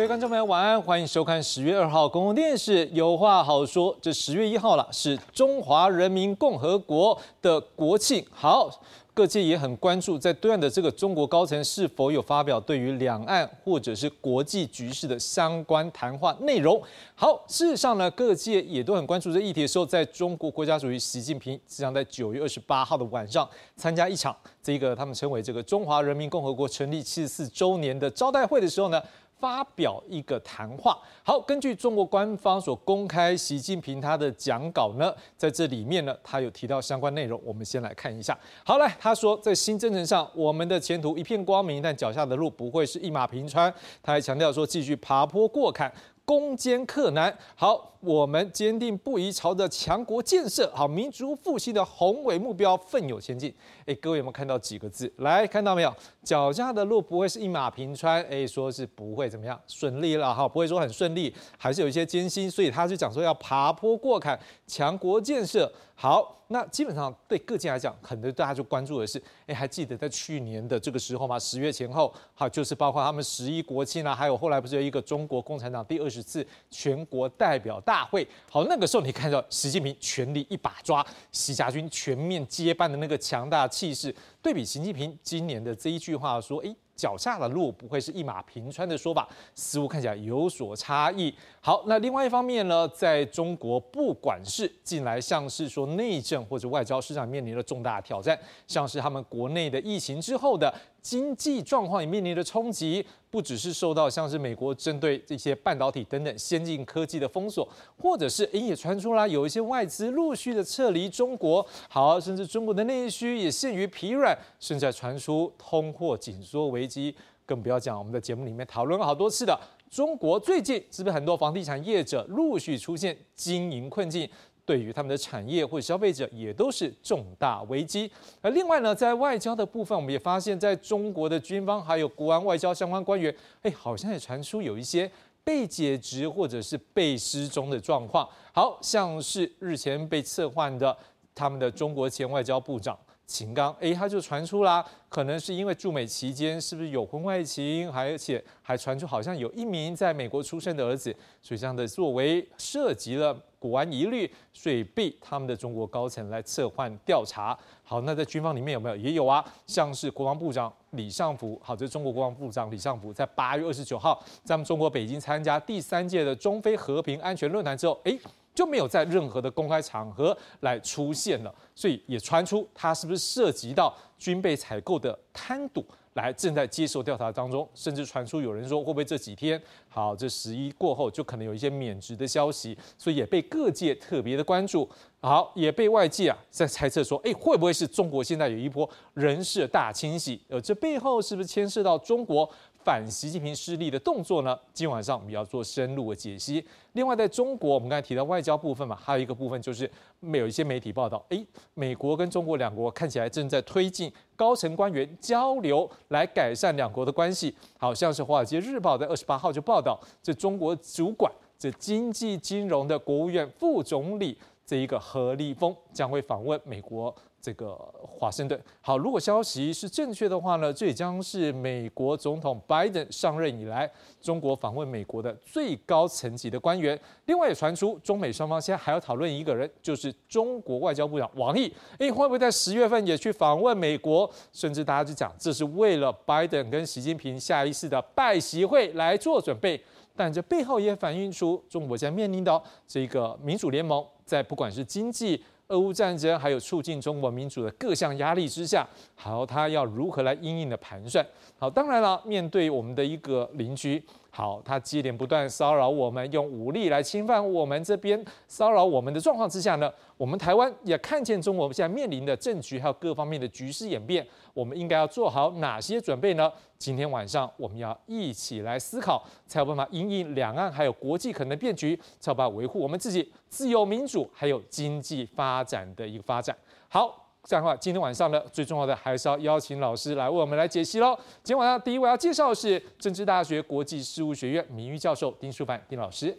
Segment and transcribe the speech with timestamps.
[0.00, 3.94] 各位观众朋友，晚安，欢迎收看十月二号公共电视有话好说。
[4.00, 8.24] 这十月一号了，是中华人民共和国的国庆。
[8.30, 8.70] 好，
[9.12, 16.82] 各界也很关注，在对岸的这个中国高层是否有发表对于两岸或者是国际局势的相关谈话内容。
[17.14, 29.02] 好，事实上呢，各界也都很关注这议题的时候，在中国国家主席习近平即将在九月二十八号的晚上参加一场这个他们称为这个中华人民共和国成立七十四周年的招待会的时候呢。
[29.40, 30.96] 发表一个谈话。
[31.24, 37.40] 好，根据中国官方所公开，习近平他的讲稿呢，在这里面呢，他有提到相关内容。
[37.42, 38.38] 我们先来看一下。
[38.64, 43.72] 好，来，他说，在新征程上，我们的前途一片光明，但脚下的路不会是一马平川。
[44.02, 45.90] 他还强调说，继续爬坡过坎。
[46.22, 53.54] 攻坚克难，好，我们坚定不移朝着强国建设、好民族复兴的宏伟目标奋勇前进。
[53.86, 55.12] 哎，各位有没有看到几个字？
[55.18, 55.94] 来看到没有？
[56.22, 62.50] 脚下的路不会是一马平川，哎，说是不会怎么样顺利了哈，不会说很顺利，还是有一些艰辛。
[62.50, 65.70] 所以他就讲说要爬坡过坎，强国建设。
[65.94, 66.36] 好。
[66.52, 71.38] 那基本上对各界来讲，很多大家就关注的是，哎，还记得在去年的这个时候吗？
[71.38, 78.24] 十月前后，好，就是包括他们十一国庆啊，还有后来不是有一个中国共产党第二十次全国代表大会？
[78.48, 86.72] 好，那个时候你看到习近平全力一把抓，习家军全面接班的那个强大气势，对比习近平今年的这一句话说，哎。
[87.00, 91.34] 脚下的路不会是一马平川的说法，似乎看起来有所差异。
[91.62, 100.70] 好，那另外一方面呢，在中国，不管是近来像是说内政或者外交市场面临了重大挑战，像是他们国内的疫情之后的。
[101.02, 117.14] 经济状况也面临着冲击，不只是受到像是美国针对这些半导体等等先进科技的封锁，或者是诶也传出来有一些外资陆续的撤离中国，好，甚至中国的内需也陷于疲软，甚至传出通货紧缩危机，
[117.46, 119.58] 更不要讲我们的节目里面讨论了好多次的，
[119.90, 124.28] 中国最近是不是很多房地产业者陆续出现经营困境？
[124.70, 128.08] 对于他们的产业或者消费者也都是重大危机。
[128.40, 135.10] 而另外呢，在外交的部分，我们也发现，在中国的军方还有国安外交相关官员，哎，好像也传出有一些
[135.42, 138.28] 被解职或者是被失踪的状况。
[138.52, 140.96] 好像是日前被撤换的
[141.34, 153.36] 他们的中国前外交部长秦刚，哎，他就传出啦，可能是因为驻美期间是不是有婚外情，而且还传出好像有一名在美国出生的儿子，所以这样的作为涉及了。
[153.60, 157.56] 国安疑虑，所以被他们的中国高层来策换调查。
[157.84, 158.96] 好，那在军方里面有没有？
[158.96, 168.18] 也有啊，像是国防部长李尚福，好，这是中国国防部长李尚福，在八月二十九号在我们中国北京参加第三届的中非和平安全论坛之后，哎，
[168.54, 175.84] 就没有在任何的公开场合来出现了，所以也传出他是不是涉及到军备采购的贪赌。
[176.14, 184.88] 来正在接受调查当中，甚至传出有人说会不会这几天好，这十一过后就可能有一些免职的消息，所以也被各界特别的关注。
[185.20, 190.40] 好，也被外界啊在猜测说，哎，会不会是中国现在有一波人事大清洗？
[190.48, 192.50] 呃这背后是不是牵涉到中国？
[192.82, 194.58] 反习近平势力的动作呢？
[194.72, 196.64] 今晚上我们要做深入的解析。
[196.92, 199.88] 另外，在中国，我们刚才提到外交部分嘛，还有一个部分就是
[200.20, 207.54] 有一些媒体报道，诶，美国跟中国两国看起来正在推进高层官员交流，来改善两国的关系。
[207.76, 217.14] 好像是《华尔街日报》在二十八号就报道，这中国主管这经济金融的国务院副总理这一个何立峰将会访问美国。
[217.40, 217.74] 这个
[218.06, 223.90] 华盛顿好，如果消息是正确的话呢，这也将是美国总统拜登上任以来
[224.20, 227.00] 中国访问美国的最高层级的官员。
[227.24, 234.30] 另外也传出中美双方现在还要讨论一个人，就是中国外交部长王毅，哎，会不会在十月份也去访问美国？
[234.52, 239.82] 甚至大家就讲，这是为了拜登跟习近平下一次的拜习会来做准备。
[240.14, 245.42] 但这背后也反映出中国在面临到这个民主联盟，在不管是经济。
[245.70, 251.24] 俄乌战争还有促进中国民主的各项压力之下，好，他要如何来应硬的盘算？
[251.60, 254.02] 好，当然了，面对我们的一个邻居。
[254.30, 266.50] 好，他接连不断骚扰我们，用武力来侵犯我们这边，骚扰我们的状况之下呢，我们台湾也看见中国现在面临的政局还有各方面的局势演变，我们应该要做好哪些准备呢？
[266.78, 276.56] 今天晚上我们要一起来思考，才有办法应应两岸还有国际可能变局，才有办法维护我们自己自由民主还有经济发展的一个发展。
[276.88, 277.26] 好。
[277.44, 281.18] 这样的话，今天晚上呢，最重要的还是要邀请老师来为我们来解析喽。
[281.42, 286.36] 今天晚上第一位要介绍的是政治大学国际事务学院名誉教授丁书凡丁老师。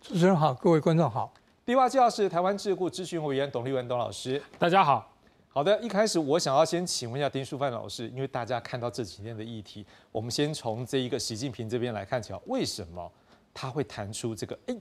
[0.00, 1.32] 主持人好，各位观众好。
[1.64, 4.42] 第二位介绍是台湾智库咨询委员董立文董老师。
[4.58, 5.08] 大家好。
[5.48, 13.10] 好的，一开始我想要先请问一下丁书范老师，因为大家看到这几天的议题，我们先从这一个习近平这边来看起来，为什么
[13.54, 14.58] 他会谈出这个？
[14.66, 14.74] 哎，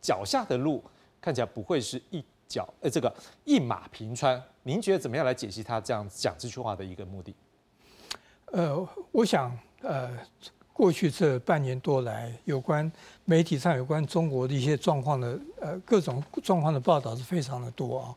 [0.00, 0.82] 脚下的路
[1.20, 3.14] 看起来不会是一脚，呃，这个
[3.44, 4.42] 一马平川。
[4.62, 7.34] 您觉得怎么样来解析他这样讲这句话的一个目的？
[8.52, 10.10] 呃，我想，呃。
[10.76, 12.92] 过去这半年多来，有关
[13.24, 18.14] 媒体上有关中国的一些状况的呃各种状况的报道是非常的多啊。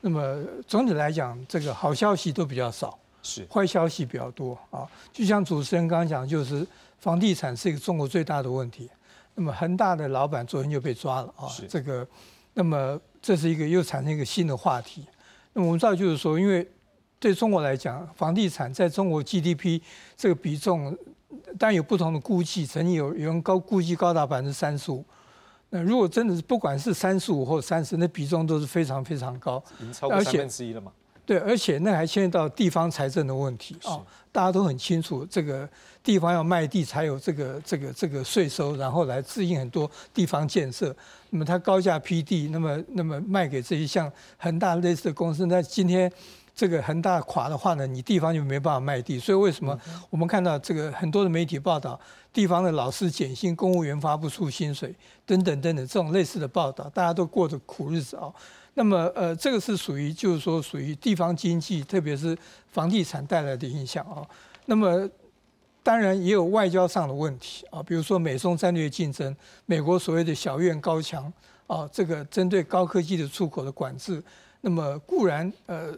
[0.00, 4.84] 那么总体来讲，这个好消息都比较少，是坏消息比较多啊。
[5.12, 6.66] 就像主持人刚刚讲，就是
[6.98, 8.90] 房地产是一个中国最大的问题。
[9.36, 11.46] 那么恒大的老板昨天就被抓了啊。
[11.68, 12.04] 这个，
[12.54, 15.06] 那么这是一个又产生一个新的话题。
[15.54, 16.68] 那么我们知道，就是说，因为
[17.18, 19.80] 对中国来讲，房地产在中国 GDP
[20.16, 20.94] 这个比重。
[21.58, 25.02] 但有不同的估计，曾经有有人高估计高达百分之三十五。
[25.70, 30.92] 那如果真的是不管是三十五或三十，那比重都是非常非常高，已经超过三分之一了嘛？
[31.24, 33.98] 对，而且那还牵涉到地方财政的问题啊。
[34.30, 35.66] 大家都很清楚，这个
[36.02, 40.94] 地方要卖地才有这个这个这个税收，然后来支应很多地方建设。
[41.30, 46.12] 那么他高价批地，那么那么卖给这些像恒大类似的公司，那今天。
[46.54, 49.76] 这个恒大垮的话呢，你地方就没办法卖地，所以为什么
[50.10, 51.98] 我们看到这个很多的媒体报道，
[52.30, 54.94] 地方的老师减薪，公务员发不出薪水，
[55.24, 58.30] 等等等等这种类似的报道，大家都过着苦日子啊。
[58.74, 62.36] 那么呃，这个是属于就是说属于地方经济，特别是
[62.70, 64.20] 房地产带来的影响啊。
[64.66, 65.08] 那么
[65.82, 69.34] 当然也有外交上的问题啊，比如说美中战略竞争，
[69.66, 71.32] 美国所谓的小院高墙
[71.66, 74.22] 啊，这个针对高科技的出口的管制，
[74.60, 75.96] 那么固然呃。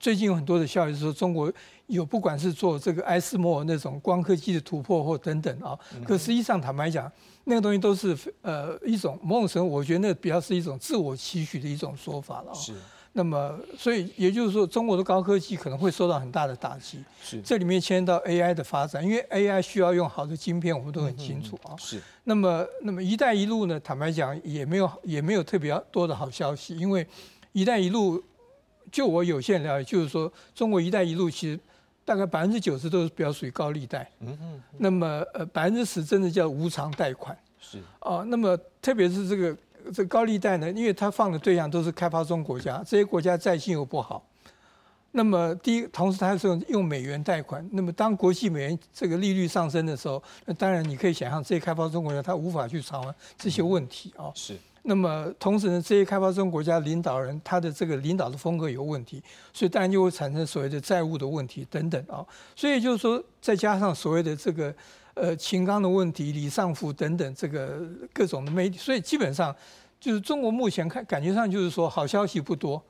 [0.00, 1.50] 最近有很多的消息说，中国
[1.86, 7.10] 有不管是做这个埃斯莫那种光科技的突破或等等啊，可实际上坦白讲，
[7.44, 12.52] 那个东西都是呃一种某种程度，我觉得那比较是一种自我期许的一种说法了。
[12.52, 12.74] 是。
[13.16, 16.98] 那么，所以也就是说，中国的高科技可能会受到很大的打击。
[17.22, 17.40] 是。
[17.42, 21.76] 这里面牵到 AI 的发展，因为 AI 需要用好的晶片，我们都很清楚啊。
[21.78, 22.02] 是。
[22.24, 23.78] 那么，那么“一带一路”呢？
[23.78, 27.06] 坦白讲，也没有也没有特别多的好消息，因为
[27.52, 28.22] “一带一路”。
[28.92, 31.58] 就我有限了解，就是说，中国“一带一路”其实
[32.04, 34.08] 大概百分之九十都是比较属于高利贷。
[34.20, 34.62] 嗯嗯。
[34.78, 37.36] 那么呃，百分之十真的叫无偿贷款。
[37.60, 37.78] 是。
[38.00, 39.56] 啊，那么特别是这个
[39.92, 44.24] 这高利贷呢，因为它放的对象都是开发中国家，这些国家债信又不好。
[45.16, 47.64] 那么第一，同时它是用美元贷款。
[47.72, 54.32] 那么当国际美元这个利率上升的时候，那当然你可以想象，这些开发中国家它无法去偿还这些问题啊。
[54.34, 54.56] 是。
[54.82, 59.22] 那么同时呢，这些开发中国家领导人他的这个领导的风格有问题，
[59.52, 62.26] 所以当然就会产生所谓的债务的问题等等啊。
[62.56, 64.74] 所以就是说，再加上所谓的这个
[65.14, 67.80] 呃秦刚的问题、李尚福等等这个
[68.12, 69.54] 各种的媒体，所以基本上
[69.98, 72.82] 就是中国目前看感觉上就是说好消息不多，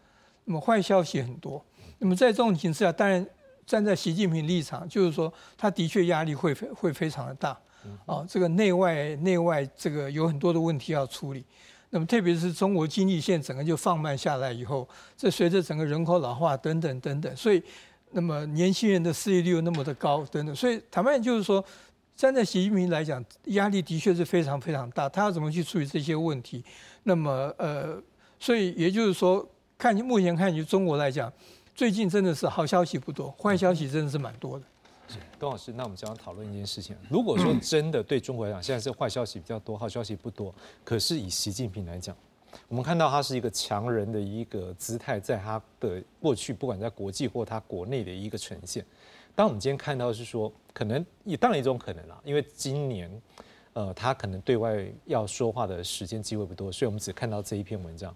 [0.45, 1.65] 那么坏消息很多。
[1.99, 3.25] 那么在这种情势下，当然
[3.65, 7.59] 站在习近平立场，就是说他的确压力会会非常的大
[8.05, 8.25] 啊。
[8.29, 11.45] 这个内外内外这个有很多的问题要处理。
[11.91, 17.63] 那么，特别是中国经济现整个就放慢下来以后，这随着整个人口老化等等等等，所以，
[18.11, 21.65] 那么年轻人的失业率又那么的高等等，所以坦白讲就是说，
[22.17, 25.09] 站在习近平来讲，压力的确是非常非常大。
[25.09, 26.65] 他要怎么去处理这些问题？
[27.03, 28.01] 那么，呃，
[28.39, 31.33] 所以也就是说，看目前看就中国来讲，
[31.75, 34.65] 最近真的是好消息不多，坏消息真的是蛮多的。
[35.09, 36.97] 是董老师，那我们将要讨论一件事情。
[37.11, 40.55] 如果说真的对中国来讲，现在是坏消息比较多，好消息不多。
[40.85, 42.17] 可是以习近平来讲，
[42.69, 48.87] 我们看到他是一个强人的一个姿态，在他的过去，不管在国际或他国内的一个呈现。
[49.35, 53.11] 当我们今天看到是说，可能也当然一种可能啦，因为今年，
[53.73, 58.15] 呃，他可能对外要说话的时间机会不多，所以我们只看到这一篇文章。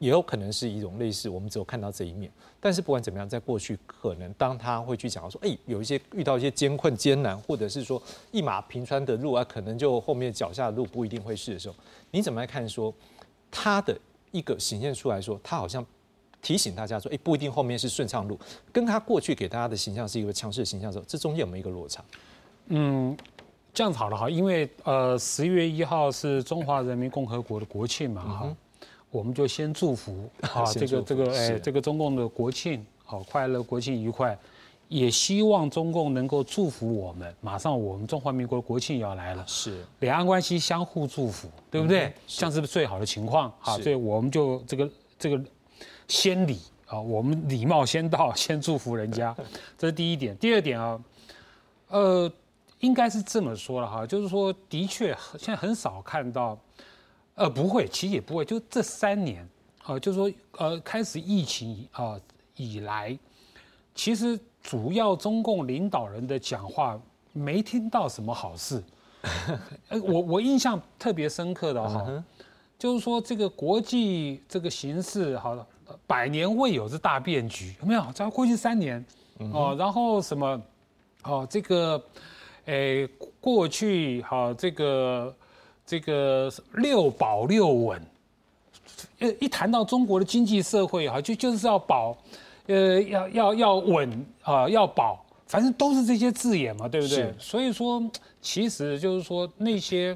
[0.00, 2.30] 也有可能是一种类似，我们只有看到这一面。
[2.60, 8.02] 但是不管怎么样，在过去可能当他会去讲说，哎，有一些遇到一些艰困艰难，或者是说
[8.32, 11.76] 一马平川的路啊，可能就后面脚下的路不一定会是的时候，
[12.10, 12.92] 你怎么来看说
[13.50, 13.96] 他的
[14.32, 15.84] 一个显现出来说，他好像
[16.44, 18.38] 提醒大家说，哎，不一定后面是顺畅路，
[18.70, 22.04] 跟他过去给大家的形象是一个强势的形象时候，这中间有没有一个落差？
[22.66, 23.16] 嗯，
[23.72, 28.56] 这样子好了哈，因为呃十一月一号是中华人民共和国的国庆嘛哈。
[29.10, 34.36] 我们就先祝福啊，这个这个哎，这个中共的国庆好快乐，国庆愉快，
[34.88, 37.32] 也希望中共能够祝福我们。
[37.40, 42.12] 马上我们中华民国国庆要来了，是两岸关系相互祝福，对不对？
[42.26, 43.52] 这样是不是最好的情况？
[43.60, 45.40] 好，所以我们就这个这个
[46.08, 49.34] 先礼啊，我们礼貌先到， 先祝福人家，
[49.76, 50.36] 这是第一点。
[50.36, 51.00] 第二点啊，
[51.88, 52.32] 呃，
[52.80, 56.58] 应该是这么说了哈，就是说，的确现在很少看到。
[57.36, 58.44] 呃，不会，其实也不会。
[58.44, 59.44] 就这三年，
[59.82, 62.16] 啊，就是说，呃，开始疫情啊，
[62.54, 63.18] 以来，
[63.92, 66.96] 其实主要中共领导人的讲话
[67.32, 68.80] 没听到什么好事。
[69.88, 72.24] 呃，我我印象特别深刻的哈，
[72.78, 75.66] 就是说这个国际这个形势，好了，
[76.06, 78.04] 百年未有之大变局，有没有？
[78.12, 79.04] 在过去三年
[79.52, 80.60] 哦，然后什么
[81.22, 82.02] 哦，这个
[82.66, 83.06] 诶，
[83.40, 85.36] 过去好这个
[85.86, 88.02] 这个六保六稳，
[89.18, 92.16] 呃，一谈到中国的经济社会哈，就就是要保，
[92.66, 97.34] 呃，要要要稳啊，要保，反正都是这些字眼嘛，对不对？
[97.38, 98.02] 所以说。
[98.46, 100.14] 其实就是说那些，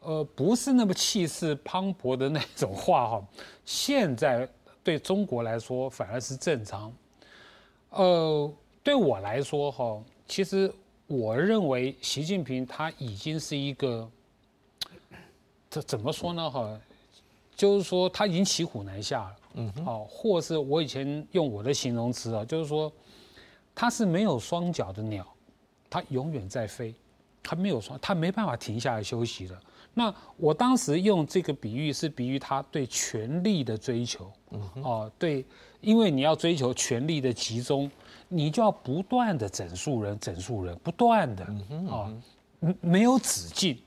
[0.00, 3.24] 呃，不是那么气势磅礴的那种话哈，
[3.64, 4.48] 现在
[4.82, 6.92] 对中国来说反而是正常。
[7.90, 10.72] 呃，对我来说哈，其实
[11.06, 14.10] 我认为习近平他已经是一个，
[15.70, 16.80] 这怎么说呢哈？
[17.54, 22.90] 就是说他已经骑虎难下了，嗯，哦，或是我以前用我的形容词啊，就是说
[23.74, 25.26] 他是没有双脚的鸟，
[25.88, 26.94] 他永远在飞。
[27.44, 29.60] 他没有双，他没办法停下来休息了。
[29.94, 34.32] 那我当时用这个比喻是比喻他对权力的追求，
[34.82, 35.44] 哦，对，
[35.80, 37.90] 因为你要追求权力的集中，
[38.28, 41.46] 你就要不断的整数人，整数人，不断的，
[41.88, 42.10] 哦，
[42.80, 43.78] 没有止境。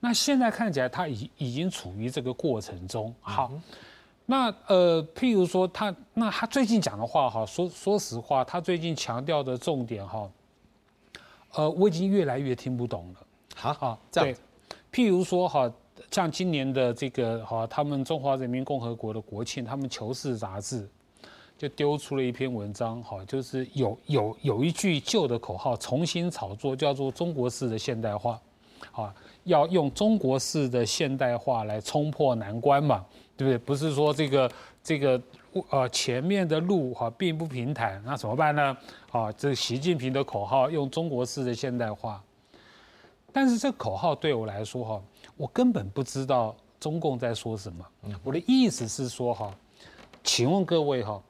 [0.00, 3.14] 那现在看起来，他已已经处于这个过程中。
[3.20, 3.52] 好，
[4.24, 10.30] 那呃，譬如说他，那他最近讲的话，哈，说说实话，他最近强调的重点，哈。
[11.54, 13.20] 呃，我已经越来越听不懂了。
[13.54, 14.36] 好，好，对，
[14.96, 15.70] 譬如说哈，
[16.10, 20.88] 像今年的这个哈，他们中华人民共和国的国庆，他们《求是》杂志
[21.58, 28.40] 就丢出了一篇文章，哈，就是有有有一句旧的口号重新炒作，叫做“中国式的现代化”，
[28.92, 33.04] 啊，要用中国式的现代化来冲破难关嘛，
[33.36, 33.58] 对不对？
[33.58, 34.50] 不是说这个
[34.82, 35.20] 这个。
[35.70, 38.76] 呃，前面的路哈并不平坦，那怎么办呢？
[39.10, 42.22] 啊，这习近平的口号用中国式的现代化，
[43.36, 45.02] 但是这口号对我来说哈，
[45.36, 47.84] 我根本不知道中共在说什么。
[48.24, 49.54] 我的意思是说哈，
[50.24, 51.22] 请问各位哈，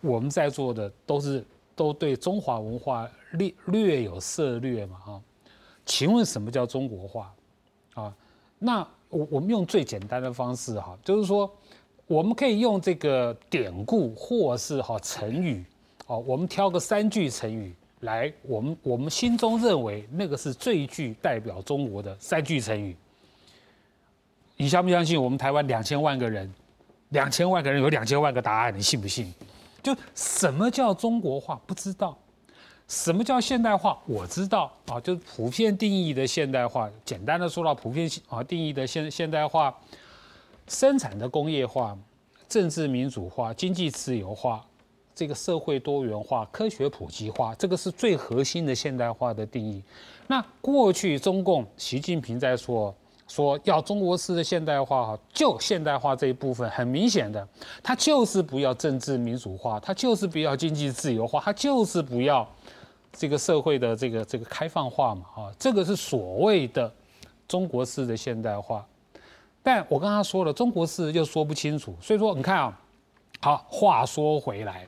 [0.00, 5.22] 我们在座的都是都对中华文化略略有涉略嘛哈？
[5.84, 7.32] 请问什么叫中国化？
[7.94, 8.12] 啊，
[8.58, 11.48] 那我我们用最简单的方式哈，就是说。
[12.08, 15.64] 我们可以用这个典故或是哈成语，
[16.06, 17.74] 哦，我们挑个三句成语
[18.06, 22.96] 来，我们我们心中认为那个是最具代表中国的三句成语。
[24.56, 25.22] 你相不相信？
[25.22, 26.50] 我们台湾两千万个人，
[27.10, 29.30] 两千万个人有两千万个答案，你信不信？
[29.82, 31.60] 就什么叫中国化？
[31.66, 32.16] 不知道。
[32.88, 33.98] 什么叫现代化？
[34.06, 36.88] 我知道啊，就是普遍定义的现代化。
[37.04, 39.76] 简单的说到普遍性啊定义的现现代化。
[40.68, 41.96] 生产的工业化、
[42.48, 44.64] 政治民主化、经济自由化、
[45.16, 49.82] 这个社会多元化、科学普及化，这个是最核心的现代化的定义。
[50.26, 52.94] 那过去中共习近平在说
[53.26, 57.48] 说要中国式的现代化，哈，就现代化这一部分，很明显的，
[57.82, 62.46] 他就是不要政治民主化，他就是不要经济自由化，他就是不要
[63.10, 66.92] 这个社会的这个这个开放化嘛，啊，这个是所谓的
[67.48, 68.86] 中国式的现代化。
[69.62, 72.78] 但我刚刚说了，中国式又说不清楚，所以说你看啊，
[73.40, 74.86] 好，话说回来，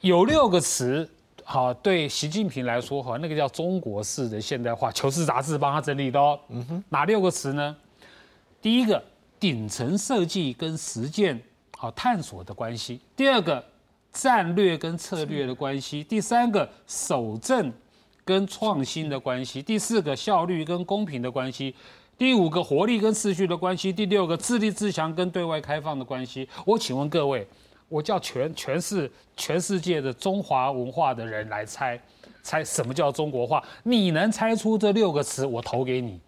[0.00, 1.08] 有六个词，
[1.42, 6.38] 好，对习近平来说，哈，那个叫中国式的现代化，《求是》杂志帮他整理的哦。
[6.50, 7.76] 嗯哼，哪六个词呢？
[8.62, 9.02] 第一个，
[9.40, 11.40] 顶层设计跟实践，
[11.76, 13.64] 好，探索的关系；第二个，
[14.12, 17.72] 战略跟策略的关系；第三个，守正
[18.24, 21.74] 跟创新的关系；第四个，效率跟公平的关系。
[22.16, 26.48] 第五个活力跟秩序的关系，第六个自立自强跟对外开放的关系。
[26.64, 27.46] 我请问各位，
[27.88, 31.98] 我叫全全是全世界的中华文化的人来猜，
[32.42, 33.62] 猜什么叫中国话？
[33.82, 36.20] 你能猜出这六个词，我投给你。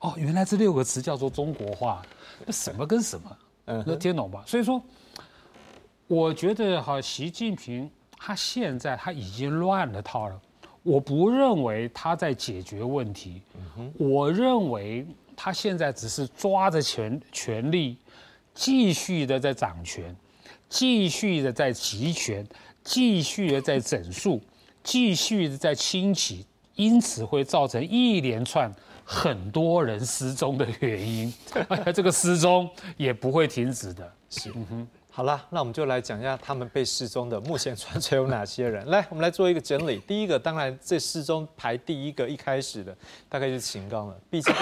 [0.00, 2.02] 哦，原来这六个词叫做中国话，
[2.44, 3.36] 那什么跟什么？
[3.66, 4.42] 嗯，能听懂吧？
[4.46, 4.80] 所以说，
[6.06, 10.40] 我觉得哈，习近平他现在他已经乱了套了。
[10.82, 13.42] 我不认为他在解决问题，
[13.98, 17.98] 我认为他现在只是抓着权权力，
[18.54, 20.14] 继续的在掌权，
[20.68, 22.46] 继续的在集权，
[22.82, 24.40] 继续的在整肃，
[24.82, 28.72] 继续的在清洗，因此会造成一连串
[29.04, 31.32] 很多人失踪的原因，
[31.94, 34.12] 这个失踪也不会停止的。
[34.28, 34.52] 是。
[35.08, 38.84] 好了，那我们就来讲一下他们被失踪的目前传出有哪些人。
[38.90, 39.98] 来，我们来做一个整理。
[40.00, 42.94] 第一个，当然这失踪排第一个一开始的，
[43.26, 44.20] 大概就是秦刚了。
[44.28, 44.54] 毕竟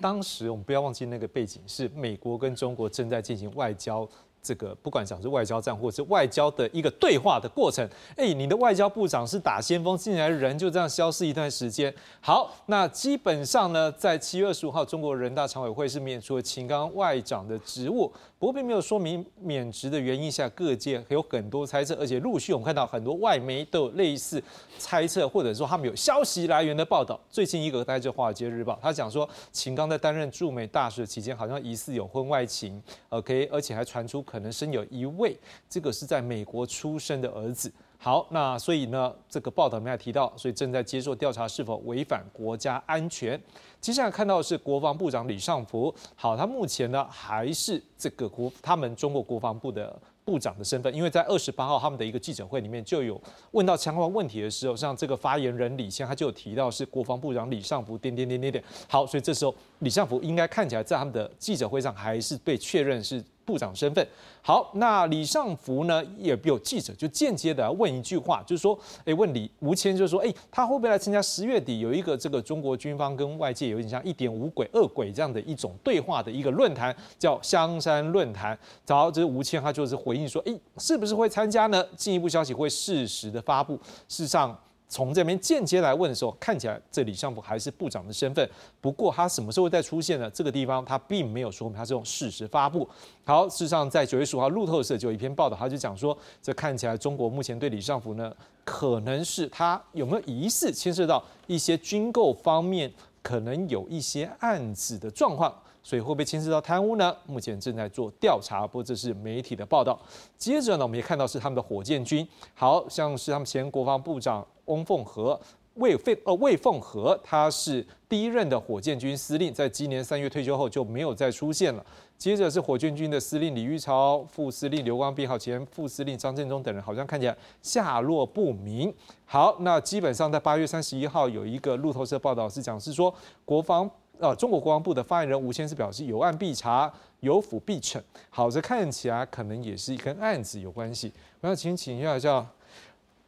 [0.00, 4.08] 当时我们不要忘记那个背景，是美国跟中国正在进行外交
[4.46, 7.84] 这个不管讲是外交战或者是外交的一个对话的过程，
[8.14, 11.92] 哎，你的外交部长是打先锋，进来人就这样消失一段时间。
[12.20, 18.06] 好，那基本上呢，在七月二十五号，中国人大常委会是免除了秦刚外长的职务，
[18.38, 24.40] 不过并没有说明免职的原因下，各界有很多猜测，而且陆续我们看到很多外媒都有类似
[24.78, 27.18] 猜测，或者说他们有消息来源的报道。
[27.28, 34.35] 最近一个在这《华尔街日报》，他讲说秦刚在担任驻美大使期间，好像疑似有婚外情，OK，而且还传出可。
[34.36, 35.34] 可能生有一位，
[35.66, 37.72] 这个是在美国出生的儿子。
[37.96, 43.40] 好，那所以呢，这个报道里面提到，所以正在接受调查是否违反国家安全。
[43.80, 49.98] 接下来看到的是国防部长李尚福，好，他目前呢还是这个国他们中国国防部的。
[50.26, 58.64] 部长的身份，因为在二十八号他们的一个记者会里面就有问到相关问题的时候，像这个发言人李先他就有提到是国防部长李尚福点点点点点。
[58.88, 64.06] 好，所以这时候李尚福应该看起来在他们的记者会上还是被确认是部长身份。
[64.42, 78.58] 好，那李尚福呢也有记者就间接的问一句话，就是说，哎，问李吴谦就是说，哎，他会不会来参加十月底有一个这个中国军方跟外界有点像一点五轨、二轨这样的一种对话的一个论坛，叫香山论坛。
[78.84, 80.28] 找这吴谦，他就是回应。
[80.28, 81.84] 说，哎，是不是会参加呢？
[81.96, 83.74] 进一步消息会适时的发布。
[84.08, 88.48] 事实上，从这边间接来问的时候，看起来这李尚福还是部长的身份。
[88.80, 90.30] 不过他什么时候再出现呢？
[90.30, 92.88] 这个地方他并没有说明，他是用事实发布。
[93.24, 98.32] 好，事实上在九月十五号，路透社就有一篇报道，他就讲说，这看起来中国目前对李尚福呢，
[98.64, 105.52] 可能是他有没有疑似牵涉到一些军购方面，可能有一些案子的状况。
[105.82, 107.16] 所以会不会牵涉到贪污呢？
[107.26, 109.96] 目前正在做调查，不过这是媒体的报道。
[110.36, 115.40] 接着呢，我们也看到是他们的火箭军，好像是他们前国防部长翁凤和
[115.74, 121.84] 魏凤呃魏凤和，他是第一任的火箭军司令，在今年三月退休后就没有再出现了。
[122.16, 128.92] 接着是火箭军的司令李玉超、副司令刘光斌，好前副司令张振中等人，好像看起来下落不明。
[129.26, 133.14] 好，那基本上在八月三十一号有一个路透社报道是讲是说
[133.44, 133.90] 国防。
[134.18, 138.00] 呃，中国国防部的发言人吴先生表示，有案必查，有腐必惩。
[138.30, 141.12] 好，这看起来可能也是跟案子有关系。
[141.42, 142.46] 我要请请教一下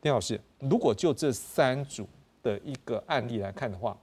[0.01, 2.09] 丁老师，如果就这三组
[2.43, 3.97] 的一个案例来看的话，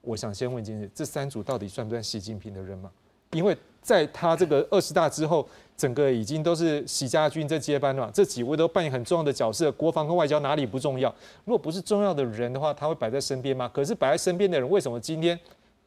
[0.00, 2.90] 我想先问一件事：这三组到底算不算习近平的人嘛？
[3.32, 9.70] 因为在他这个二十大之后，整个已经都是习家军在接班了，这几位都扮演很重要的角色。
[9.72, 11.14] 国防跟外交哪里不重要？
[11.44, 13.70] 如果不是重要的人的话，他会摆在身边吗？
[13.74, 15.38] 可是摆在身边的人，为什么今天？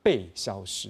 [0.04, 0.90] 被消失，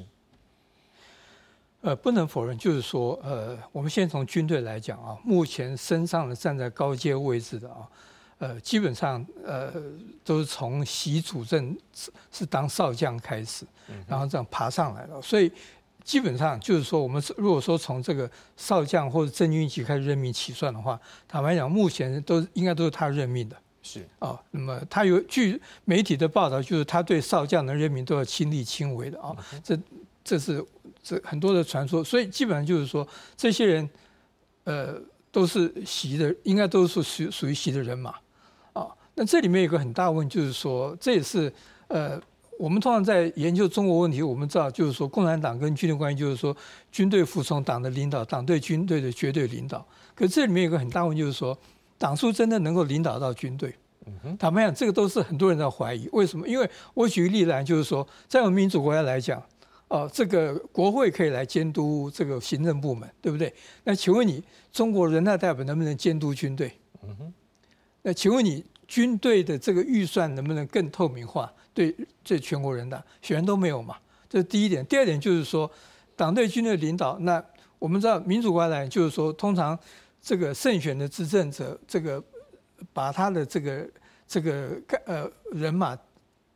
[1.82, 7.90] 呃，不能否认，就是说，呃，我们先从军队来讲啊，目前身上的站在高阶位置的啊，
[8.40, 9.74] 呃，基本上呃
[10.24, 13.66] 都是从习主政是是当少将开始，
[14.08, 15.52] 然后这样爬上来了，所以
[16.04, 23.58] 基本上就是说，我们如果说从这个少将或者正军级开始任命起算的话，坦白讲，目前都应该都是他任命的。
[23.82, 29.80] 是啊，那么他有据媒体的报道，就是他对少将的任命都要亲力亲为的啊，这
[30.24, 30.64] 这是
[31.02, 33.90] 这很多的传说，所以基本上就是说，这些人
[34.66, 38.22] 呃都是习的，应该都是属属于习的人马啊。
[39.18, 41.52] 那这里面有个很大问题，就是说，这也是
[41.90, 42.22] 呃，
[42.58, 46.56] 我们通常在研究中国问题，我们知道就是说，共产党跟军队关系，就是说，
[46.92, 49.86] 军队服从党的领导，党对军队的绝对领导。
[50.16, 51.58] 可这里面有个很大问题，就是说。
[52.00, 53.74] 党书真的能够领导到军队？
[54.38, 56.08] 坦白讲，这个都是很多人在怀疑。
[56.12, 56.48] 为什么？
[56.48, 59.42] 因为我举个例来，就是说，在我们民主国家来讲，
[59.88, 63.52] 哦，这个国会可以来监督这个行政部门，对不对？
[63.84, 66.72] 那请问你，中国人大代表能不能监督军队？
[67.02, 67.34] 嗯哼
[68.04, 71.52] 那请问你，军队的这个预算能不能更透明化？
[71.74, 73.96] 对，这全国人大选人都没有嘛。
[74.30, 74.86] 这是第一点。
[74.86, 75.70] 第二点就是说，
[76.16, 77.44] 党对军队领导，那
[77.78, 79.78] 我们知道民主国家来，就是说，通常。
[80.20, 82.22] 这个胜选的执政者，这个
[82.92, 83.90] 把他的这个
[84.28, 85.98] 这个呃人马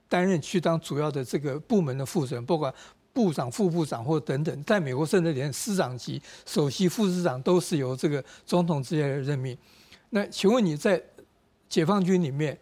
[0.10, 2.74] 担任去当主要的这个部门的负责人，不管
[3.14, 9.58] 部长、副部长或等等，在美国甚至连师长级、首席副师长都是由这个总统直接任命。
[10.10, 11.02] 那请问你在
[11.72, 12.56] 解放军里面，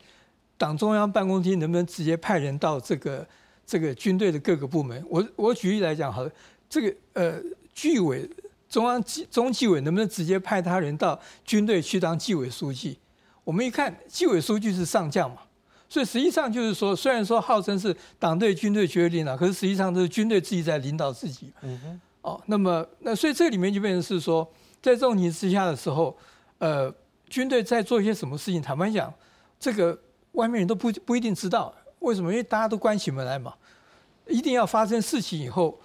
[0.57, 3.27] 党中央办公厅能不能直接派人到这个
[3.65, 5.03] 这个军队的各个部门？
[5.09, 6.31] 我我举例来讲，好了，
[6.69, 7.41] 这个呃
[7.73, 8.29] 纪委。
[8.69, 12.99] 中央纪中纪委能不能直接派他人到军队去当纪委书记？
[13.43, 15.37] 我们一看，纪委书记是上将嘛，
[15.89, 21.51] 所以实际上就是说，虽然说号称是党对军队决定领导，可是实际上都是军队自己在领导自己。
[21.63, 22.01] 嗯哼。
[22.21, 24.47] 哦，那么那所以这里面就变成是说，
[24.83, 26.15] 在这种情之下的时候，
[26.59, 26.93] 呃，
[27.29, 29.13] 军队在做一些什么事情，坦白讲，
[29.59, 29.97] 这个
[30.33, 31.73] 外面人都不不一定知道。
[31.99, 32.31] 为什么？
[32.31, 33.53] 因为大家都关起门来嘛，
[34.27, 35.79] 一定要发生事情以后。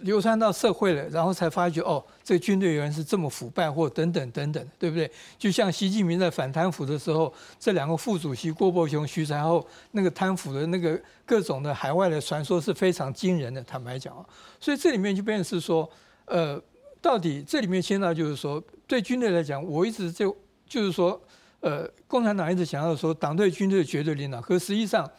[0.00, 5.10] 流传到社会了，然后才发觉哦，这军队原来是这么腐败，或等等等等，对不对？
[5.38, 13.62] 就像习近平在反贪腐的时候，这两个副主席郭伯雄、徐才厚那个贪腐的那个各种的海外的传说是非常惊人的。
[13.64, 14.24] 坦白讲啊，
[14.58, 15.86] 所以这里面就变成是说，
[16.24, 16.58] 呃，
[17.02, 20.34] 到底这里面牵到就是说，对军队来讲，我一直就
[20.66, 21.20] 就是说，
[21.60, 25.10] 呃，共产党一直想要说党对军队的绝对领导，可实际上，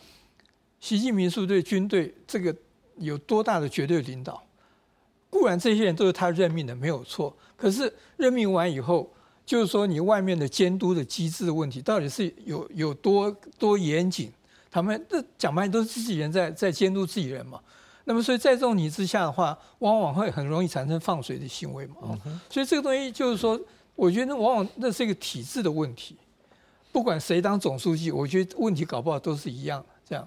[0.80, 2.56] 习近平是对军队这个
[2.98, 4.44] 有多大的绝对领导？
[5.30, 7.36] 固然这些人都是他任命的，没有错。
[7.56, 9.12] 可是任命完以后，
[9.46, 13.30] 就是说你外面的监督的机制的问题，到底是有有多
[13.60, 14.32] 多严谨？
[14.72, 17.60] 他们这讲白都是自己人在在监督自己人嘛。
[18.06, 22.18] 那么所以在这种你之下的话，往往会很容易产生放水的行为嘛。
[22.50, 23.60] 所以这个东西就是说，
[23.98, 26.16] 我觉得往往那是一个体制的问题。
[26.94, 30.26] 不管谁当总书记，我觉得问题搞不好都是一样这样。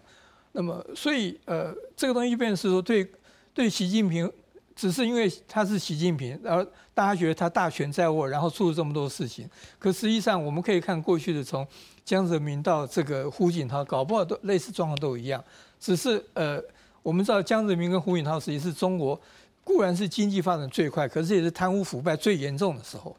[0.53, 3.11] 那么所以呃，这个东西变成是说对
[3.55, 4.31] 对习近平。
[4.77, 9.47] 只是因为他是习近平，然后大家觉得他大权在握，然后做了这么多事情。
[9.79, 11.67] 可实际上，我们可以看过去的，从
[12.03, 15.45] 江泽民到这个胡锦涛，搞不好都类似状况都一样。
[15.79, 16.59] 只是呃，
[17.03, 19.21] 我们知道江泽民跟胡锦涛实际是中国
[19.63, 23.15] 固然是经济发展最快，可是也是贪污腐败最严重的时候。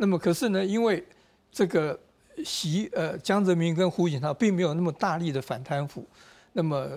[0.00, 1.04] 那么可是呢，因为
[1.52, 1.98] 这个
[2.42, 6.06] 习呃江泽民跟胡锦涛并没有那么大力的反贪腐。
[6.52, 6.88] 那么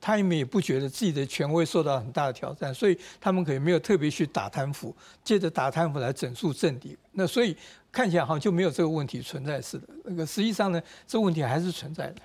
[0.00, 4.94] 他们也不觉得自己的权威受到很大的挑战，所以他们可能没有特别去打贪腐，
[5.24, 6.96] 借着打贪腐来整肃政敌。
[7.12, 7.56] 那所以
[7.90, 9.88] 看起来好像就没有这个问题存在似的。
[10.04, 12.20] 那个实际上呢，这问题还是存在的。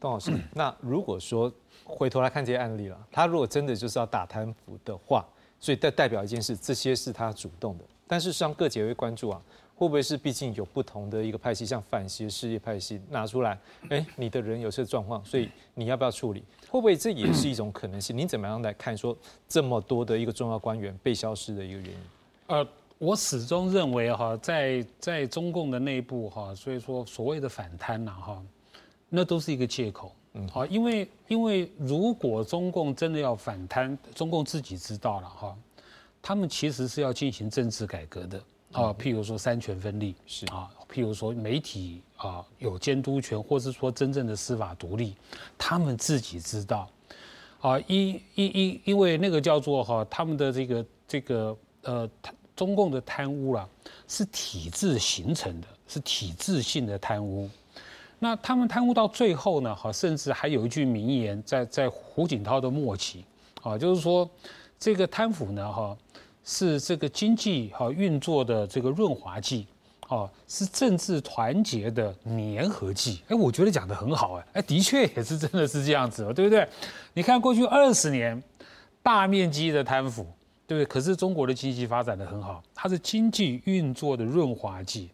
[0.00, 1.52] 董老师，那如果说
[1.84, 5.26] 回头来看这些案例了，他如果真的就是要打贪腐的话，
[5.60, 7.84] 所以代代表一件事，这些是他主动的。
[8.06, 9.42] 但是上各界会关注啊。
[9.78, 13.58] 会不会是毕竟有不同的一个派系，像反邪事业派系拿出来，
[13.90, 16.42] 哎，你的人有些状况，所以你要不要处理？
[16.70, 18.16] 会不会这也是一种可能性？
[18.16, 19.14] 您怎么样来看说
[19.46, 21.96] 这么多的一个重要官员被消失的一个原因？
[22.46, 22.66] 呃，
[22.96, 28.42] 我始终认为哈，在在中共的内部哈，所以说所谓的反贪呐哈，
[29.10, 30.10] 那都是一个借口。
[30.32, 35.58] 嗯，好，因为因为如果中共真的要反贪，中共自己知道了哈，
[36.26, 38.42] 他们其实是要进行政治改革的。
[38.72, 45.14] 啊，譬如说三权分立是啊，譬如说媒体啊有监督权，或是说真正的司法独立，
[45.56, 46.90] 他们自己知道。
[47.60, 52.10] 啊，因因因因为那个叫做哈，他们的这个这个呃，
[52.56, 53.66] 中共的贪污啦，
[54.08, 57.48] 是体制形成的，是体制性的贪污。
[58.18, 63.24] 那他们贪污到最后呢，哈，甚至还有一句名言，在在胡锦涛的末期，
[63.62, 64.28] 啊，就是说
[64.78, 65.96] 这个贪腐呢，哈。
[66.48, 69.66] 是这个经济哈运作的这个润滑剂，
[70.06, 73.20] 哦，是政治团结的粘合剂。
[73.26, 76.64] 哎，我觉得讲的很好，哎，哎，的确也是真的是这样子，对不对？
[77.14, 78.40] 你看过去二十年
[79.02, 80.24] 大面积的贪腐，
[80.68, 80.86] 对不对？
[80.86, 85.10] 可是中国的经济发展的很好，它是经济运作的润滑剂，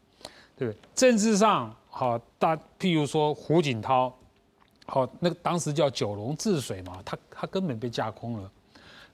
[0.55, 0.79] 对不对？
[0.95, 4.15] 政治上好大，譬如说胡锦涛，
[4.85, 8.51] 好，那个当时叫九龙治水嘛，他他根本被架空了。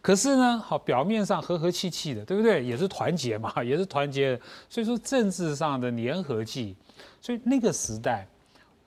[0.00, 2.64] 可是呢，好，表面上和和气气的，对不对？
[2.64, 4.40] 也是团结嘛， 也是团结。
[4.68, 6.76] 所以说政治上的粘合剂，
[7.20, 8.26] 所以那个时代，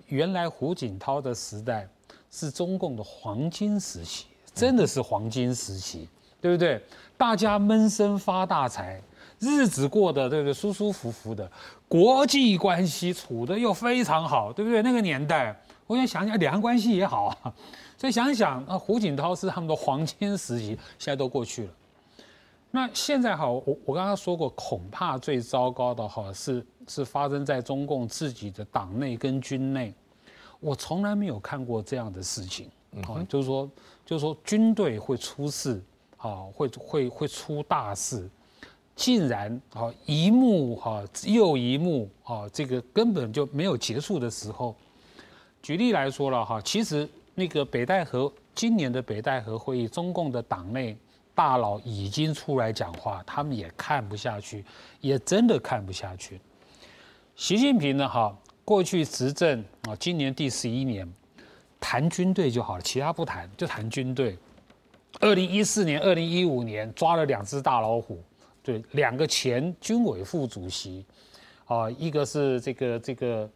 [0.07, 1.87] 原来胡锦涛的时代
[2.31, 6.07] 是中共的黄金时期，真的是黄金时期，
[6.39, 6.81] 对不对？
[7.17, 8.99] 大家闷声发大财，
[9.37, 10.53] 日子过得对不对？
[10.53, 11.51] 舒舒服服的，
[11.87, 14.81] 国际关系处的又非常好，对不对？
[14.81, 17.53] 那个年代，我想想想，两岸关系也好啊。
[18.01, 21.73] 所以想想啊，胡锦涛是他们的黄金时期，现在都过去了。
[22.71, 29.93] 那现在好，我我刚刚说过，恐怕最糟糕的哈是是发生在中共自己的党内跟军内。
[30.59, 32.71] 我从来没有看过这样的事情，
[33.03, 33.69] 啊，就是说
[34.03, 35.79] 就是说军队会出事，
[36.17, 38.27] 啊，会会会出大事，
[38.95, 44.75] 竟然啊一幕哈又一幕啊，这个根本就没有结束的时候。
[45.61, 47.07] 举例来说了哈，其实。
[47.33, 50.97] 那个北戴河今年的北戴河会议，中共的党内
[51.33, 54.65] 大佬已经出来讲话，他们也看不下去，
[54.99, 56.39] 也真的看不下去。
[57.35, 58.07] 习近平呢？
[58.07, 61.09] 哈，过去执政啊，今年第十一年，
[61.79, 64.37] 谈军队就好了，其他不谈，就谈军队。
[65.21, 68.21] 二零一四年、二零一五年抓了两只大老虎，
[68.61, 71.05] 对，两个前军委副主席，
[71.65, 73.49] 啊，一个是这个这个，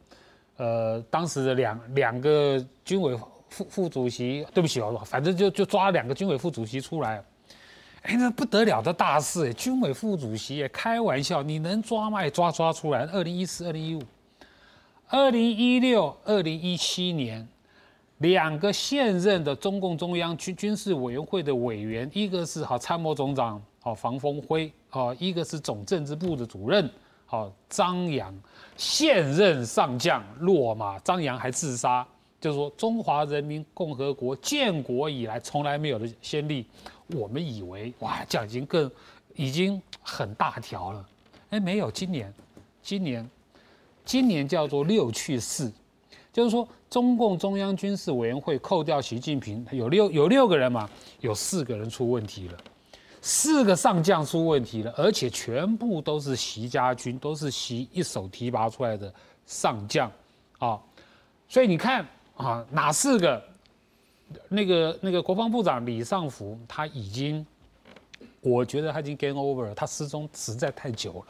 [0.56, 3.20] 呃，当时的两两个军委。
[3.56, 7.24] 副副主席，对不起哦，反正就就抓两个军委副主席出来，
[8.02, 9.54] 哎，那不得了的大事哎！
[9.54, 12.22] 军委副主席也开玩笑，你能抓吗？
[12.22, 13.06] 也抓抓出来。
[13.06, 14.02] 二零一四、二零一五、
[15.08, 17.48] 二零一六、二零一七年，
[18.18, 26.90] 两个现任的中共中央军军事委员会的委员，一个是好参谋总长好房峰辉，好一个是总政治部的主任
[27.26, 28.36] 好张扬，
[28.76, 32.06] 现任上将落马，张扬还自杀，
[32.46, 36.64] 就是说中华人民共和国建国以来从来没有的先例。
[37.08, 38.92] 我们以为哇，这样已经更
[39.34, 41.10] 已经很大条了，
[41.50, 42.32] 哎，没有，今年
[42.84, 43.28] 今年
[44.06, 45.74] 今年叫做六去四。
[46.32, 50.88] 就是说，中共中央军事委员会扣掉习近平，有六有六个人嘛，
[51.22, 52.58] 有四个人出问题了，
[53.24, 59.12] 四个上将出问题了，而且全部都是习家军，都是习一手提拔出来的
[59.48, 60.12] 上将，
[60.60, 60.80] 啊，
[61.50, 63.44] 所以你看啊，哪四个？
[64.50, 67.46] 那个那个国防部长李尚福他已经，
[68.42, 71.26] 我觉得他已经 game over 了，他失踪实在太久了，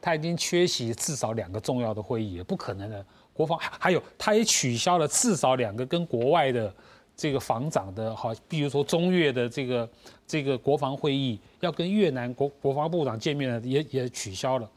[0.00, 3.04] 他已经缺席至少两个重要的会议，不可能的。
[3.34, 6.72] 国防还有，他也取消了至少两个跟国外的
[7.16, 9.88] 这个防长的，好，比如说中越的这个
[10.26, 14.70] 这个国防会议，要跟越南国国防部长见面的，也也取消了，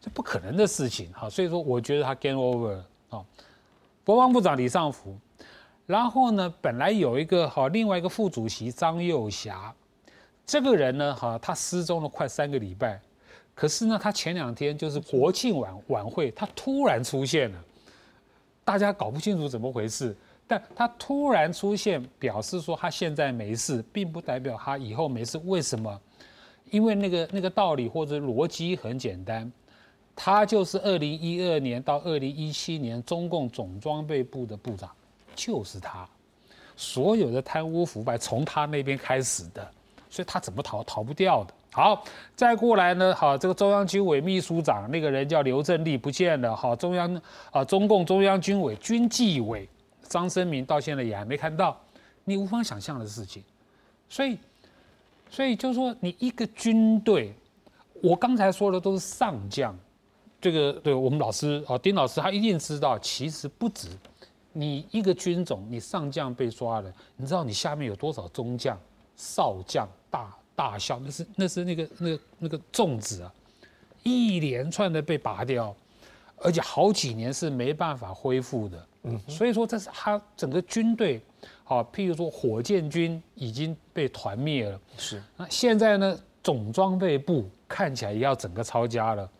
[0.00, 2.76] 这不可能的事情，哈，所以说我觉得他 game over
[3.10, 3.24] 啊，
[4.06, 5.18] 国防部长李尚福，
[5.84, 9.74] 然后呢，本来有一个哈另外一个副主席张又侠，
[10.46, 13.00] 这个人呢，哈，他失踪了快三个礼拜，
[13.52, 17.58] 可是呢，他前两天就是国庆晚晚会，他突然出现了。
[18.64, 20.16] 大家搞不清楚怎么回事，
[20.46, 25.36] 但他突然出现，表示说他现在没事，并不代表他以后没事。
[25.46, 26.00] 为什么？
[26.70, 29.50] 因为那个那个道理或者逻辑很简单，
[30.16, 34.90] 他就是二零一二年到二零一七年中共总装备部的部长，
[35.34, 36.08] 就是他，
[36.74, 39.70] 所有的贪污腐败从他那边开始的，
[40.08, 41.52] 所以他怎么逃逃不掉的。
[41.70, 42.02] 好，
[42.34, 43.14] 再过来呢？
[43.14, 46.56] 好，这个中央军委秘书长那个人叫刘振立不见了。
[46.56, 49.68] 好，中央啊，中共中央军委军纪委
[50.08, 51.78] 张生明到现在也还没看到，
[52.24, 53.44] 你无法想象的事情。
[54.08, 54.38] 所以，
[55.28, 57.34] 所以就是说，你一个军队，
[58.02, 59.76] 我刚才说的都是上将，
[60.46, 63.88] 这个对我们老师啊，丁老师他一定知道，其实不止
[64.52, 68.78] 你一个军种，你上将被抓了，你知道你下面有多少中将、
[69.16, 70.32] 少将、大。
[70.54, 73.30] 大校那是那是那个那个那个粽子啊，
[74.02, 75.76] 一连串的被拔掉，
[76.38, 78.86] 而且好几年是没办法恢复的。
[79.02, 81.20] 嗯，所以说这是他整个军队，
[81.62, 84.80] 好，譬如说火箭军已经被团灭了。
[84.96, 89.30] 是，那现在呢，总装备部看起来也要整个抄家了。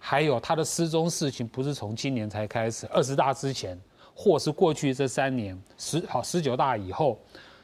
[0.00, 3.78] 还有他的失踪事情，不是从今年才开始，二十大之前，
[4.14, 7.16] 或是过去这三年十好十九大以后。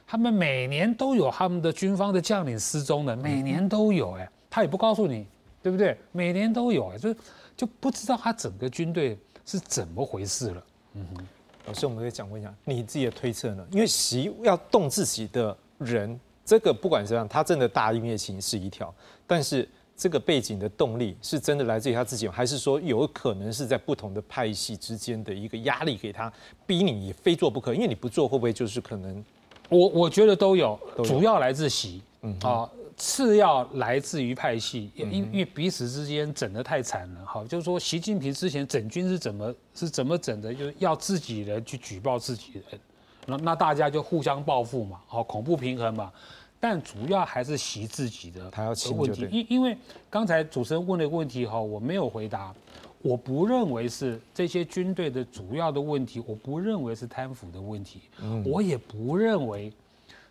[0.08, 5.26] 他们每年都有他们的军方的将领失踪的，每年都有哎，他也不告诉你，
[5.60, 5.98] 对不对？
[6.12, 7.12] 每年都有哎，就
[7.56, 10.64] 就不知道他整个军队是怎么回事了。
[10.92, 11.26] 嗯哼，
[11.66, 13.66] 老师，我们可以讲问一下你自己的推测呢？
[13.72, 18.94] 因为习要动自己的人，这个不管怎样，他真的大义灭亲是一条，
[19.26, 26.30] 但是这个背景的动力是真的来自于他自己，还是说有可能是在不同的派系之间的一个压力给他，
[26.66, 27.72] 逼你非做不可？
[27.74, 29.24] 因为你不做，会不会就是可能？
[29.68, 42.80] 我我觉得都有，主要来自习，嗯啊，次要来自于派系，因因为彼此之间整得太惨了，好，就是说习近平之前整军是怎么是怎么整的，就是要自己人去举报自己人，
[43.26, 46.12] 那那大家就互相报复嘛，好，恐怖平衡嘛，
[46.58, 49.76] 但主要还是习自己的他要问题，因因为
[50.08, 52.54] 刚才主持人问了一个问题哈，我没有回答。
[53.02, 58.00] 我不认为是这些军队的主要的问题，我不认为是贪腐的问题，
[58.44, 59.72] 我也不认为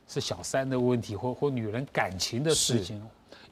[0.09, 3.01] 是小三的问题或或女人感情的事情，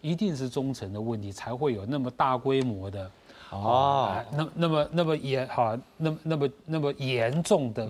[0.01, 3.09] 一定是忠诚的问题才会有那么大规模的
[3.49, 7.87] 啊，那那么那么严哈，那么那么那么严重的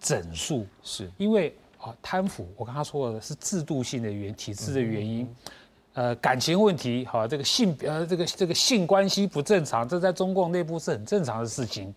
[0.00, 1.10] 整数，是。
[1.18, 5.28] 因为啊贪腐，我刚刚说的是制度性的原体制的原因。
[5.92, 11.92] 呃，感情问题，好，这个性呃，这个这个性关系不正常，这在中共内部是很正常的事情，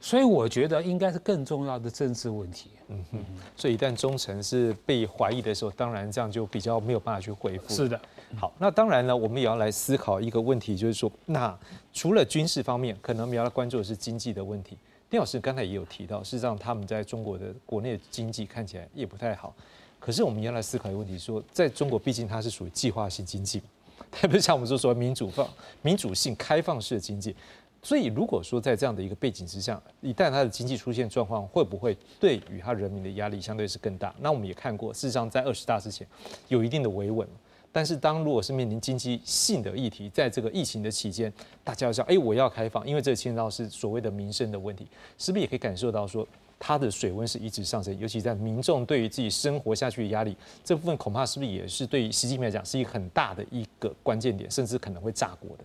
[0.00, 2.70] 所以我觉得应该是更重要的政治问题。
[2.88, 3.18] 嗯哼，
[3.54, 7.74] 所以一旦忠诚是被怀疑的时候，当然这样就比较没有办法去回复。
[7.74, 8.00] 是的，
[8.34, 11.56] 好，那当然呢，我们也要来思考一个问题，就是说，那
[11.92, 14.78] 除了军事方面，可能我们要来关注的是经济的问题。
[15.10, 19.52] 丁老师刚才也有提到，事实上他们在中国的国内经济看起来也不太好。
[19.98, 23.60] 可是我们要来思考一个问题：说，在中国，毕竟它是属于计划性经济，
[24.12, 25.46] 它不像我们说说民主放、
[25.82, 27.34] 民主性、开放式的经济。
[27.82, 34.14] 所以，如果说在这样的一个背景之下，一旦它的经济出现状况，会不会对于它人民的压力相对是更大？
[34.20, 36.06] 那我们也看过，事实上在二十大之前
[36.48, 37.26] 有一定的维稳。
[37.72, 46.26] 但是当如果是面临经济性的议题，在这个疫情的期间，大家要想，哎，我要开放，因为这牵涉到是所谓的民生的问题，是不是也可以感受到说，
[46.58, 55.64] 它的水温是一直上升，尤其在民众对于自己生活下去的压力这部分，恐怕是不是也是对于习近平来讲是一个很大的一个关键点，甚至可能会炸锅的。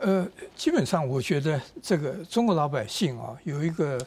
[0.00, 3.98] 呃，基本上我觉得这个中国老百姓啊，有一个。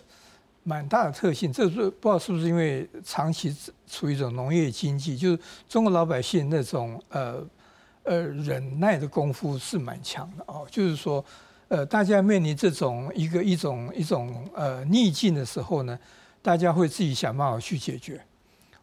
[0.64, 3.56] 蛮大的特性，这是不知道是不是因为长期
[3.88, 7.44] 处于一种农业经济，就是中国老百姓那种呃
[8.04, 10.68] 呃忍耐的功夫是蛮强的哦。
[10.70, 11.26] 就是说，
[11.68, 15.98] 呃，大家面临这种一个一种一种呃逆境的时候呢，
[16.44, 18.22] 大家会自己想办法去解决。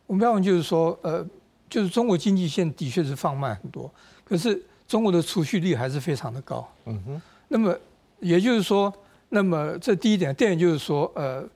[0.05, 1.25] 我们要问就是说，呃，
[1.71, 3.89] 就是中国经济现在的确是放慢很多，
[4.25, 6.69] 可是中国的储蓄率还是非常的高。
[6.87, 7.23] 嗯哼。
[7.47, 7.79] 那么
[8.19, 8.93] 也就是说，
[9.29, 11.49] 那么这第一点，第二点就是说，呃。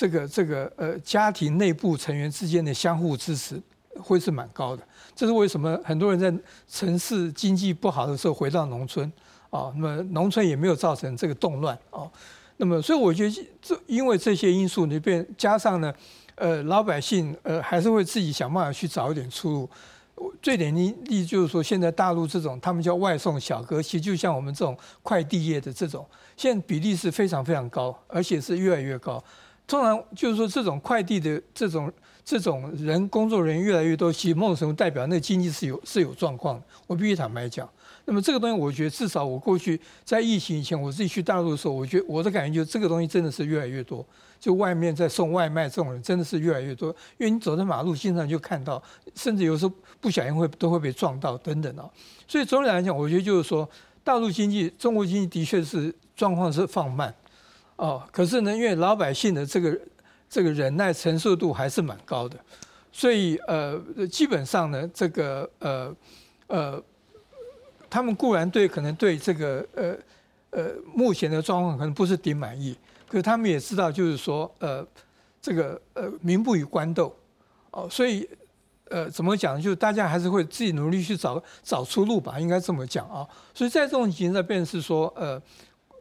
[0.00, 3.60] 这个这个呃，家庭内部成员之间的相互支持
[3.98, 4.82] 会是蛮高的。
[5.14, 6.32] 这是为什么很多人在
[6.66, 9.12] 城市经济不好的时候回到农村
[9.50, 9.70] 啊？
[9.76, 12.10] 那么农村也没有造成这个动乱啊。
[12.56, 15.92] 那么所以我觉得这因为这些因素里边加上呢，
[16.36, 19.70] 呃，老百姓呃还是会自己想办法去找一点出路。
[20.40, 26.06] 最典型例就是说，现在大陆这种他们叫外送小哥，其实就像我们这种快递业的这种，
[26.38, 29.22] 现在比例是非常非常高，而且是越来越高。
[29.70, 31.92] 通常就是说，这种快递的这种
[32.24, 36.62] 这种人工作人员越来越多，其实某种程度代表那个经济是有是有状况的。
[36.88, 37.70] 我必须坦白讲。
[38.04, 44.04] 那么这个东西，我觉得至少我过去在疫情以前，我自己去大陆的时候，我觉我的感觉就是这个东西真的是越来越多。
[44.40, 48.82] 就外面在送外卖这种人真的是越来越多，因为你走在马路经常就看到，
[49.14, 51.88] 甚至有时候不小心会都会被撞到等等啊。
[52.26, 53.68] 所以总体来讲，我觉得就是说，
[54.02, 57.14] 大陆经济、中国经济的确是状况是放慢。
[57.80, 59.80] 哦，可是呢，因为老百姓的这个
[60.28, 62.38] 这个忍耐承受度还是蛮高的，
[62.92, 65.96] 所以呃，基本上呢，这个呃
[66.48, 66.82] 呃，
[67.88, 69.96] 他们固然对可能对这个呃
[70.50, 72.76] 呃目前的状况可能不是顶满意，
[73.08, 74.86] 可是他们也知道就是说呃
[75.40, 77.16] 这个呃民不与官斗
[77.70, 78.28] 哦，所以
[78.90, 83.26] 呃怎么讲，就大家还是会自己努力去找找出路吧，应该这么讲啊。
[83.54, 85.40] 所以在这种情形下，便是说呃。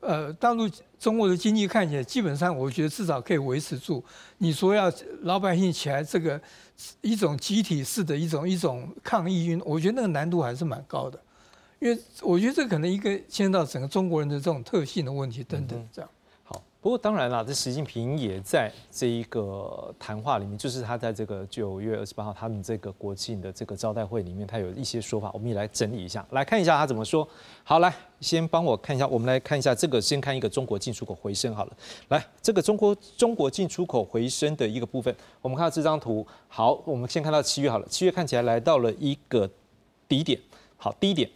[0.01, 4.03] 呃，大陆中国的经济看起来基本上，我觉得至少可以维持住。
[4.37, 6.39] 你说要老百姓起来这个
[7.01, 11.19] 一种集体式的一种一种抗议运，我觉得那个难度还是蛮高的，
[11.79, 16.09] 因为我觉得这可能一个牵涉到整个中国人的这种特性的问题等等这样。
[16.81, 27.27] 不过当然了，这习近平也在这一个谈话里面，就是他在这个九月二十八号他们这个国庆的这个招待会里面，他有一些说法，我们也来整理一下，来看一下他怎么说。
[27.65, 31.73] 好，来先帮我看一下，我们来看一下这个，先看一个中国进出口回升好了。
[32.07, 36.25] 来，这个中国中国进出口回升的一个部分，我们看到这张图。
[36.47, 39.49] 好，我们先看到七月好了，七月看起来来到了一个
[40.07, 40.39] 低点。
[40.77, 41.29] 好，低点。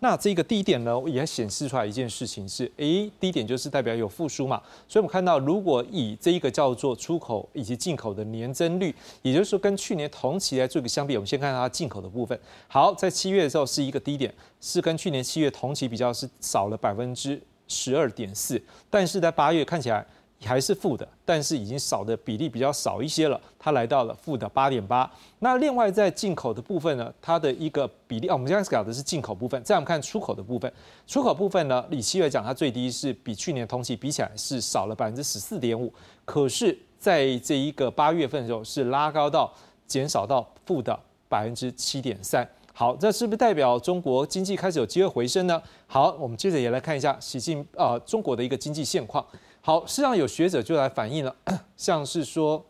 [0.00, 4.60] 那这个低点呢，也显示出来一件事情是，诶，低点就是代表有复苏嘛。
[4.88, 12.38] 所以我们看到，如果以这一个叫做出口以及进口的年增率，也就是说跟去年同期来做一个相比，我们先看它进口的部分。
[12.66, 20.06] 好，在七月的时候是一个低点，是跟去年七月同期比较是少了百分之十二点四，但是在八月看起来。
[20.42, 25.10] 还是负的，但是已经少的比例比较少一些了，它来到了负的八点八。
[25.40, 29.62] 那另外在进口的部分呢，它的一个比例啊，我们现在讲的是进口部分。
[29.62, 30.72] 再我们看出口的部分，
[31.06, 35.92] 出口部分呢，以七月讲，它最低是比去年同期比起来是少了百分之十四点五，
[36.24, 39.52] 可是在这一个八月份的时候是拉高到
[39.86, 40.98] 减少到负的
[41.28, 42.48] 百分之七点三。
[42.72, 45.62] 好，这是不是代表中国经济开始有机会回升呢？
[45.86, 49.22] 好，我们接着也来看一下习近啊中国的一个经济现况。
[49.62, 51.36] 好，实际上有学者就来反映了，
[51.76, 52.64] 像是说，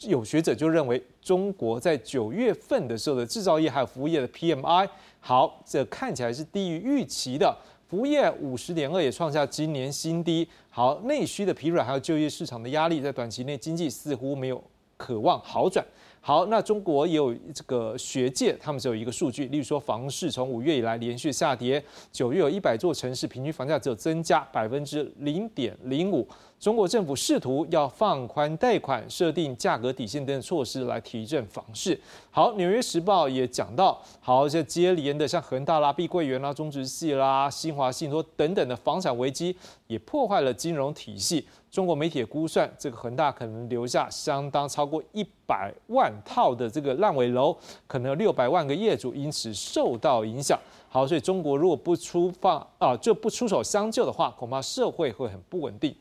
[0.00, 4.86] 有学者就认为中国在九月份的时候的制造业还有服务业的 PMI，
[5.18, 7.56] 好，这看起来是低于预期的，
[7.88, 10.46] 服务业五十点二也创下今年新低。
[10.68, 14.62] 好，内需的疲软还有就业市场的压力，在短期内经济似乎没有
[14.98, 15.82] 渴望好转。
[16.26, 26.26] 好，那中国也有这个学界，他们只有一个数据，例如说房市从五月以来连续下跌，九月有一百座城市平均房价只有增加百分之零点零五。
[26.58, 31.96] 中国政府试图要放宽贷款、设定价格底线等措施来提振房市。
[32.32, 39.54] 好，《纽约时报》也讲到，好，这接连的像恒大啦、碧桂园啦、中植系啦、新华信托等等的房产危机，
[39.86, 41.46] 也破坏了金融体系。
[41.76, 47.54] 中国媒体估算，这个恒大可能留下相当超过一百万套的这个烂尾楼，
[47.86, 50.58] 可能有六百万个业主因此受到影响。
[50.88, 55.94] 好，所以中国如果不出放啊，就不出手相救的话，恐怕社会会很不稳定。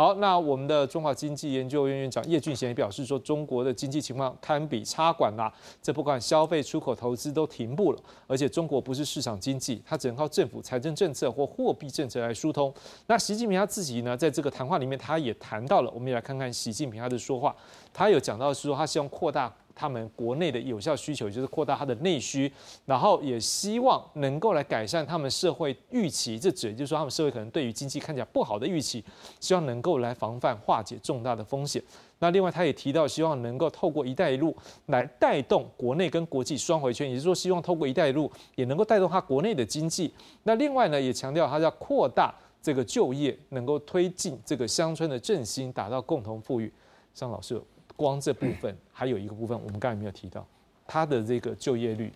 [0.00, 12.72] 好，那我们的中华经济研究院院长叶俊贤也表示说，中国的经济情况堪比插管啦，这不管消费、出口、投资都停步了，而且中国不是市场经济，它只能靠政府财政政策或货币政策来疏通。
[13.08, 17.54] 那习近平他自己呢，在这个谈话里面，他也谈到了，我们也来看看习近平他的说话，
[17.92, 19.54] 他有讲到是说，他希望扩大。
[19.80, 22.52] 他们国内的有效需求就是扩大它的内需，
[22.84, 29.02] 然后也希望能够来改善他们社会预期，这指就是说他们社会可能对于经济看起来不好的预期，
[29.40, 31.82] 希望能够来防范化解重大的风险。
[32.18, 34.54] 那另外他也提到，希望能够透过“一带一路”
[34.88, 40.12] 来带动国内跟国际双回圈，也就是说，希望透过“一带一路”也能够带动他国内的经济。
[40.42, 46.70] 那另外呢，也强调他要扩大这个就业，能够推进这个乡村的振兴，达到共同富裕。
[47.14, 47.58] 张老师。
[48.00, 50.42] 光这部分还有一个部分，我们刚才没有提到，
[50.86, 52.10] 它的这个就业率，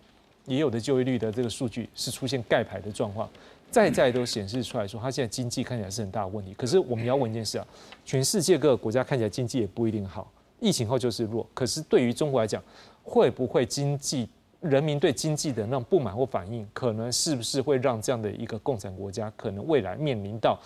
[0.45, 3.29] 也有的就业率的这个数据是出现盖牌的状况，
[3.69, 6.55] 再再都显示出来说，它现在经济看起来是很大的问题。
[6.55, 7.67] 可是我们要问一件事啊，
[8.03, 10.27] 全世界各个国家看起来经济也不一定好，
[10.59, 11.47] 疫情后就是弱。
[11.53, 12.59] 可是对于中国来讲，
[13.03, 14.27] 会不会经济
[14.61, 20.59] 人民对经济的那种不满或反应，可能是不是会让这样的一个共产国家，可能未来面临到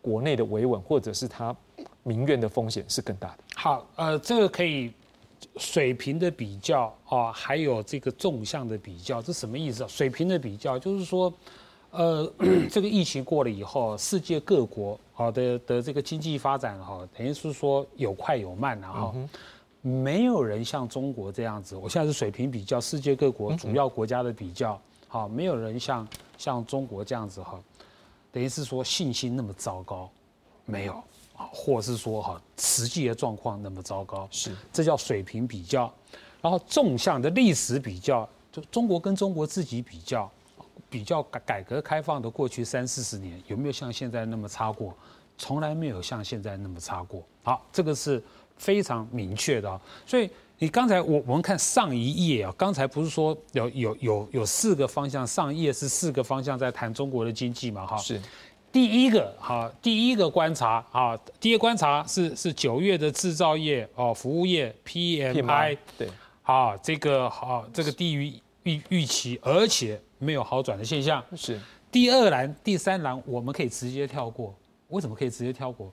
[0.00, 1.54] 国内的维稳，或者是它？
[2.02, 3.38] 民怨的风险是更大的。
[3.54, 4.92] 好，呃，这个可以
[5.56, 9.86] 水平的比较啊，还有这个纵向的比较，这什么意思啊？
[9.88, 11.32] 水平的比较就是说，
[11.90, 12.32] 呃，
[12.70, 19.14] 这个疫情过了以后，世界各国好的的这个经济发展哈，等于是说有快有慢的哈，
[19.80, 21.76] 没有人像中国这样子。
[21.76, 27.60] 我现在是水平比较世界各国主要国家的比较，好，没有人像像中国这样子哈，
[28.32, 30.10] 等于是说信心那么糟糕，
[30.64, 31.02] 没有。
[31.50, 35.92] 或是说哈，实际的状况那么糟糕，是这叫水平比较，
[36.40, 40.30] 然后纵向的历史比较，就中国跟中国自己比较，
[40.90, 44.94] 比较改改革开放的过去三四十年有没有像现在那么差过？
[45.38, 47.22] 从来没有像现在那么差过。
[47.42, 48.22] 好，这个是
[48.56, 49.80] 非常明确的。
[50.06, 57.86] 所以你刚才我我们看上一页啊，刚才不是说有有有有四个方向，上一页是四个方向在谈中国的经济嘛？
[57.86, 58.20] 哈，是。
[58.72, 66.08] 第一个哈，第一个观察啊，第一个观察是是九月的制造业哦，服务业 PMI 对，
[66.40, 71.22] 好这个好这个低于预预期，而且没有好转的现象。
[71.36, 71.60] 是。
[71.90, 74.54] 第二栏、第三栏我们可以直接跳过，
[74.88, 75.92] 为什么可以直接跳过？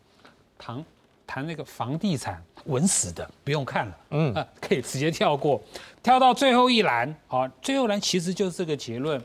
[0.57, 0.85] 谈
[1.27, 4.33] 谈那个房地产稳死的，不用看了，嗯。
[4.33, 5.61] 啊，可以直接跳过，
[6.01, 9.21] 跳到最后一栏，啊，最后栏其实就是这个结论：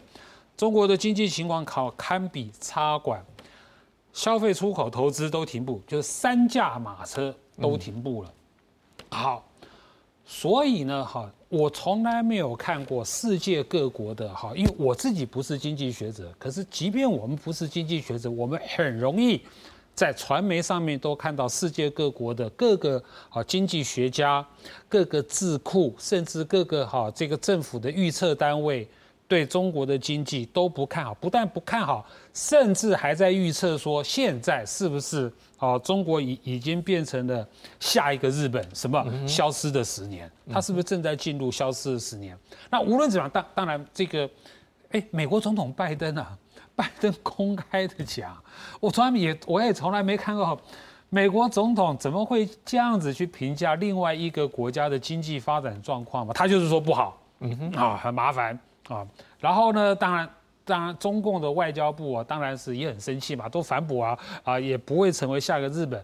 [0.57, 3.24] 中国的经济情况考堪比插管。
[4.14, 8.32] 消费、出口、投资都停步，就是三驾马车都停步了。
[9.10, 9.44] 好，
[10.24, 19.42] 所以呢，哈，我从来没有看过世界各国的哈，因为我自己不是经济学者，可是即便我们不是经济学者，我们很容易
[19.96, 24.46] 在传媒上面都看到世界各国的各个啊经济学家、
[24.88, 28.88] 各个智库，甚至各个哈这个政府的预测单位。
[29.27, 37.47] 对中国的经济都不看好，不但不看好，甚至还在预测说，现在是不是哦，中国已已经变成了
[37.81, 40.31] 下一个日本，什么消失的十年？
[40.53, 42.37] 它是不是正在进入消失的十年？
[42.70, 44.29] 那无论怎样，当当然这个，
[44.91, 46.37] 哎，美国总统拜登啊，
[46.77, 48.37] 拜登公开的讲，
[48.79, 50.61] 我从来也我也从来没看过
[51.09, 56.35] 美国总统怎么会这样子去评价另外一个国家的经济发展状况嘛？
[56.35, 58.59] 他就是说不好，嗯哼，啊，很麻烦。
[58.89, 59.07] 啊，
[59.39, 59.95] 然后呢？
[59.95, 60.28] 当然，
[60.64, 66.03] 当然，中共的外交部啊，当然是也很生气嘛，都反驳啊，啊，也不会成为下个日本。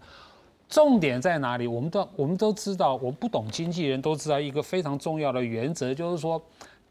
[0.67, 1.67] 重点在哪里？
[1.67, 6.41] 我们都我们都知道，我不懂经济人都知道一个非常重要的原则，就是说，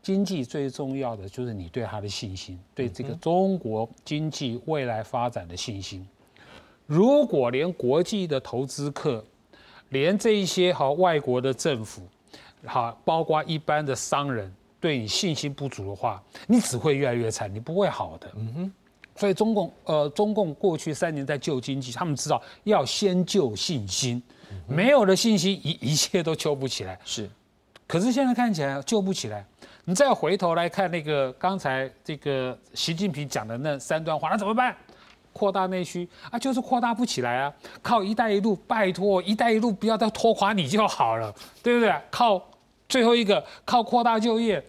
[0.03, 6.07] 经济最重要的就是你对他的信心，对这个中国经济未来发展的信心。
[6.87, 9.25] 如果连国际的投资客，
[9.89, 12.03] 连这一些好外国的政府，
[12.67, 14.55] 好，包括一般的商人。
[14.81, 18.29] 对你信心不足的话，你只会越来越惨，你不会好的。
[18.35, 18.73] 嗯哼，
[19.15, 24.23] 所以中共呃，中共过去三年在救经济，他们知道要先救信心，
[24.67, 26.99] 没有了信心，一一切都救不起来。
[27.05, 27.29] 是，
[27.87, 29.45] 可是现在看起来救不起来。
[29.85, 34.75] 你再回头来看那个刚才这个习近平讲的那三段话，那怎么办？
[35.33, 37.53] 扩大内需啊，就是扩大不起来啊。
[37.83, 41.95] 靠“一带一路”，拜托“一带一路”不要再拖垮你就好了，对不对？
[42.11, 42.43] 靠。
[42.91, 44.63] 最后一个靠扩大就业，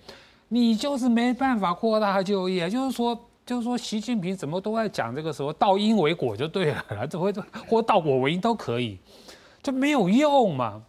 [0.49, 2.69] 你就是没办法扩大就业。
[2.69, 7.34] 就是说，就是说，习近平怎么都在讲这个什么道因为果就对了，怎么会
[7.67, 8.99] 或道果为因都可以，
[9.63, 10.82] 这没有用嘛。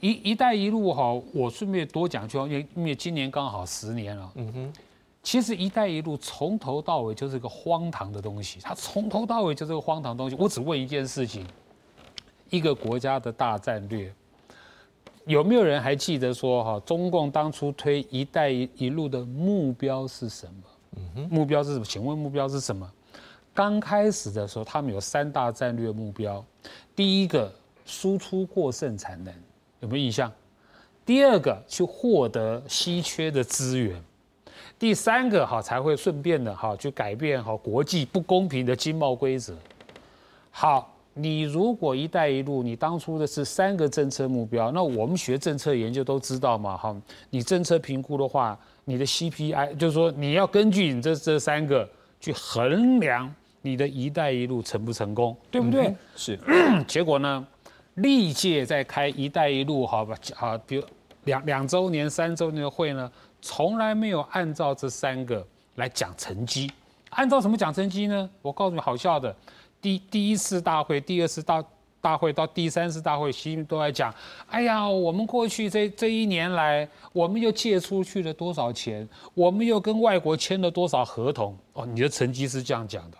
[0.00, 4.32] 一一带一路哈，我顺便多讲句，因为因为今年刚好十年了。
[4.34, 4.72] 嗯哼，
[5.22, 10.34] 其实一带一路从头到尾就是个荒唐的东西，它从头到尾就是个荒唐东西。
[10.36, 11.46] 我只问一件事情：
[12.50, 14.12] 一个国家的大战略。
[15.24, 20.62] 有没有人还记得说哈，中共当初推“一带一路”的目标是什么？
[20.96, 21.84] 嗯哼，目标是什么？
[21.84, 22.90] 请问目标是什么？
[23.54, 26.44] 刚开始的时候，他们有三大战略目标。
[26.96, 27.52] 第一个，
[27.86, 29.32] 输出过剩产能，
[29.80, 30.32] 有没有印象？
[31.06, 34.02] 第二个，去获得稀缺的资源。
[34.78, 39.56] 第三个，哈，才会顺便的哈，去改变哈国际不公平的经贸规则。
[40.50, 40.91] 好。
[41.14, 46.96] 你如果“一带一路”，你当初的是三个政策目标，那我们学政策研究都知道嘛，哈，
[47.28, 51.88] 你政策评估的话，你的 CPI 就是说你要根据你这这三个
[52.18, 55.94] 去衡量你的一带一路成不成功，对不对？
[56.16, 56.38] 是。
[56.88, 57.46] 结果呢，
[57.96, 60.82] 历届在开“一带一路”好吧，好，比如
[61.24, 63.10] 两两周年、三周年的会呢，
[63.42, 66.70] 从来没有按照这三个来讲成绩。
[67.10, 68.30] 按照什么讲成绩呢？
[68.40, 69.36] 我告诉你，好笑的。
[69.82, 71.62] 第第一次大会，第二次大
[72.00, 74.14] 大会到第三次大会，习近平都在讲：
[74.46, 79.06] 哎呀，我们过去这这一年来，我们又借出去了多少钱？
[79.34, 81.58] 我们又跟外国签了多少合同？
[81.72, 83.18] 哦，你的成绩是这样讲的，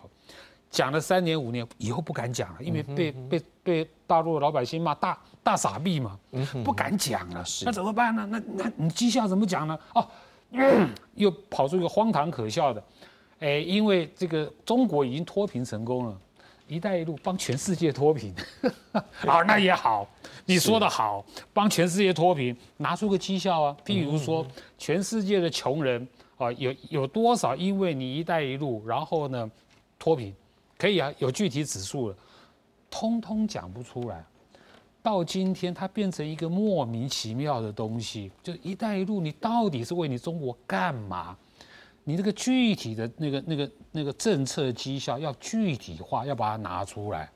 [0.70, 6.16] 讲了三年五年，以后不敢讲了，因为被被被大陆的老百姓骂大大傻逼嘛，
[6.64, 7.44] 不敢讲了。
[7.64, 8.24] 那怎么办呢？
[8.30, 9.76] 那那你绩效怎么讲呢？
[9.96, 10.06] 哦，
[11.16, 12.84] 又跑出一个荒唐可笑的，
[13.40, 16.16] 哎，因为这个中国已经脱贫成功了。
[16.72, 18.34] 一带一路帮全世界脱贫，
[19.26, 20.08] 啊，那也好，
[20.46, 23.76] 你说的好，帮全世界脱贫，拿出个绩效啊。
[23.84, 24.46] 譬如说，
[24.78, 26.08] 全世界的穷人
[26.38, 29.50] 啊，有有多少因为你一带一路，然后呢
[29.98, 30.34] 脱贫，
[30.78, 32.16] 可以啊，有具体指数了，
[32.90, 34.24] 通通讲不出来。
[35.02, 41.36] 到今天，它变成一个莫名其妙的东西，就一带一路，你到底是为你中国干嘛？
[42.04, 47.30] 你这个具体的那个、那个、那个政策绩效要具体化，要把它拿出来。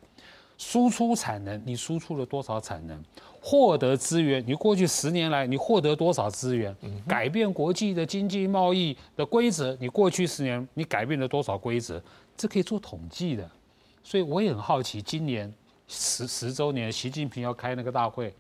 [0.58, 2.98] 输出产能，你输出了多少产能？
[3.42, 6.74] 获得资源，你过去十年来你获得多少资源？
[7.06, 12.02] 改变国际的经济贸易的规则，你过去十年你改变了多少规则？
[12.36, 13.48] 这可以做统计的。
[14.02, 15.52] 所以我也很好奇，今年
[15.86, 18.34] 十十周年，习近平要开那个大会。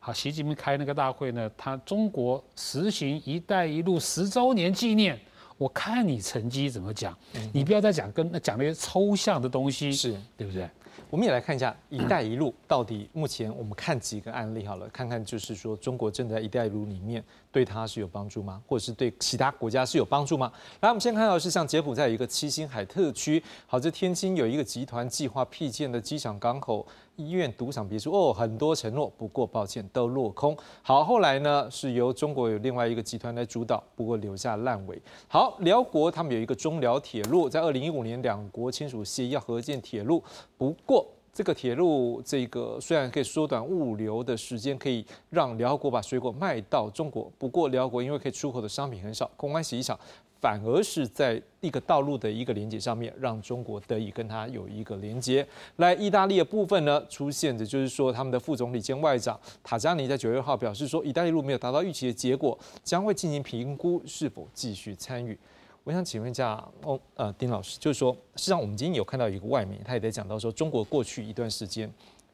[0.00, 5.16] 好，习近平开那个大会呢，他中国实行“一带一路”十周年纪念。
[5.60, 7.14] 我看你成绩怎么讲，
[7.52, 10.66] 你不要再讲跟那讲那些抽象的东西，是对不对？
[11.10, 17.22] 我们也来看一下“一带一路”到底目前我们看几个案例好了，看看就是说中国正在“一带一路”里面
[17.52, 18.62] 对它是有帮助吗？
[18.66, 20.52] 或者是对其他国家是有帮助吗？
[20.80, 26.86] 来，我们先看到是像柬埔寨有一个七星海特区，好，这天津有一个集团计划辟建的机场港口。
[27.16, 30.56] 医院、赌场、别墅哦，很多承诺，不过抱歉都落空。
[30.80, 34.98] 好，后来呢是由中国有另外一个集团来主导，不过留下烂尾。
[35.28, 40.24] 好，辽国他们有一个中辽铁路，在二零一五年两国签署协议要合建铁路，
[40.56, 49.98] 不过这个铁路这个虽然可以缩短物流的时间，可以让辽国把水果卖到中国，不过辽国因为可以出口的商品很少，公关洗衣厂。
[50.40, 55.46] 反而是在一个道路的一个连接上面，让中国得以跟它有一个连接。
[55.76, 65.38] 来，意大利的部分呢，出现的就是说，他们的副总理兼外长塔加尼在九月号表示说，意大利路没有达到预期的结果，将会进行评估是否继续参与。
[65.84, 71.90] 我想请问一下，哦，呃，丁老师，就是说，实际上我们今天有看到一个外媒，他也在讲到说，中国过去一段时间。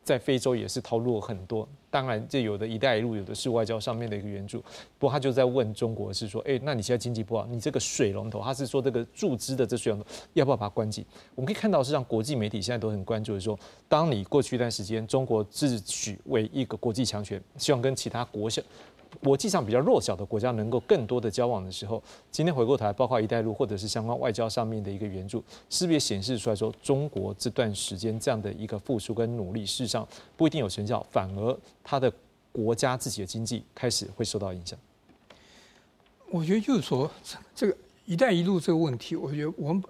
[0.07, 4.61] 在非洲也是投入很多，当然这有的一带一路，有的是外交上面的一个援助。
[5.01, 11.05] 不过他就在问中国是说，哎，那你现在经济不好，你这个水龙头，他是说这个注资的这水龙头要不要把它关紧？
[11.35, 18.63] 我们可以看到，是让国际媒体现在都很关注的说，当你过去一段时间，中国自诩为一个国际强权，希望跟其他国小。
[19.23, 32.13] 国际上比较弱小的国家能够更多的交往的时候，今天回过头来，包括“一带一路”或者是相关外交上面的一个援助，是不是也显示出来说，中国这段时间这样的一个付出跟努力，事实上不一定有成效，反而他的
[32.53, 34.79] 国家自己的经济开始会受到影响。
[36.31, 37.11] 我觉得就是说，
[37.55, 39.83] 这个“一带一路”这个问题，我觉得我们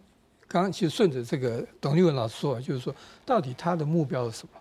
[0.47, 2.95] 刚刚其实顺着这个董立文老师说，就是说，
[3.25, 4.61] 到底他的目标是什么？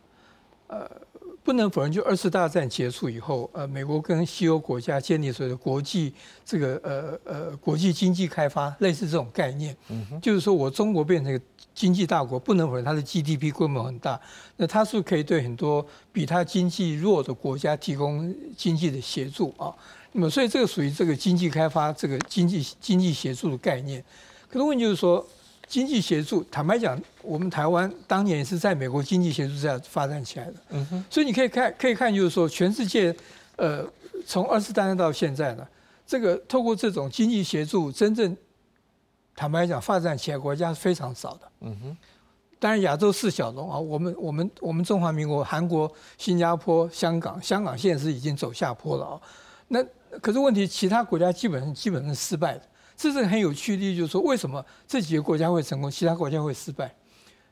[0.67, 1.04] 呃。
[1.45, 6.11] 不能否认，就二次大战结束以后，呃，美国跟西欧国家建立所谓的国际
[6.43, 9.77] 这个呃呃国际经济开发，类似这种概念，
[10.19, 11.43] 就是说我中国变成一个
[11.75, 14.19] 经济大国，不能否认它的 GDP 规模很大，
[14.57, 19.71] 那它是可以对很多比它经济弱的国家提供经济的协助啊。
[20.13, 24.03] 那么，所以这个属于这个经济开发、这个经济经济协助的概念。
[24.49, 25.23] 可是问题就是说。
[25.75, 30.53] 经济协助，坦白讲，我们台湾当年也是在美国经济协助下发展起来的。
[30.69, 31.05] 嗯哼。
[31.09, 33.13] 所以你可以看，可以看，就是说，全世界，
[33.57, 33.85] 呃，
[34.25, 35.67] 从二次大战到现在呢，
[36.07, 38.37] 这个透过这种经济协助，真正
[39.35, 41.41] 坦白讲发展起来国家是非常少的。
[41.59, 41.97] 嗯哼。
[42.57, 49.19] 当然亚洲四小龙啊，我们我们我们中华民国、韩国、新加坡、香港，香港现在是已经走下坡了啊。
[49.67, 49.83] 那
[50.21, 52.61] 可是问题，其他国家基本上基本上是失败的。
[52.95, 56.93] 这是很有趣的，就是说为什么这几个国家会成功，其他国家会失败？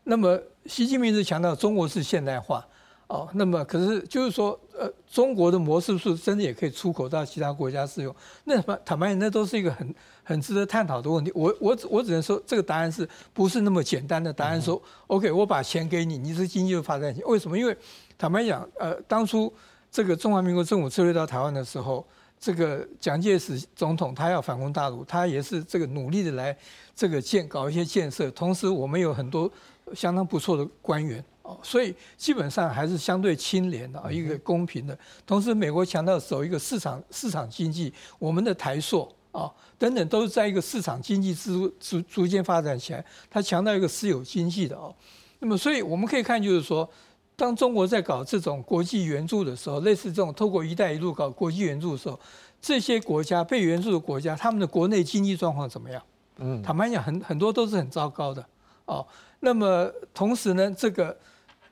[0.04, 2.66] 那么习近平是强调中国是现代化。
[3.08, 8.16] 哦，那么可是就是说，呃，中国的模式是真的也可以出口到其他国家适用？
[8.46, 11.32] 那坦白讲，那都是一个很很值得探讨的问题。
[11.36, 14.60] 我我我只能说，这个答案是不是那么简单的答案？
[14.60, 17.24] 说，OK，我把钱给你，你是经济的发展型。
[17.28, 17.60] 为什么？
[17.60, 17.78] 因为
[18.18, 19.54] 坦白讲，呃，当初
[19.92, 22.04] 这个中华民国政府撤退到台湾的时候，
[22.44, 26.54] 这个蒋介石总统他要反攻大陆，他也是这个努力的来
[26.94, 29.50] 这个建搞一些建设，同时我们有很多
[29.94, 31.24] 相当不错的官员。
[31.44, 34.98] 哦，所以基本上还是相对清廉的啊，一个公平的。
[35.26, 43.06] 同时，美国强调走一个市场市场经济，我们的台塑啊等等都是在一个市场经济之逐逐渐发展起来。
[43.30, 44.94] 他强调一个私有经济的哦。
[45.40, 46.90] 那么，所以我们可以看，就是说，
[47.36, 52.20] 当中国在搞这种国际援助的时候，类似这种透过“一带一路”搞国际援助的时候，
[52.62, 56.02] 这些国家被援助的国家，他们的国内经济状况怎么样？
[56.38, 58.46] 嗯，坦白讲，很很多都是很糟糕的
[58.86, 59.06] 哦。
[59.40, 61.18] 那么，同时呢，这个。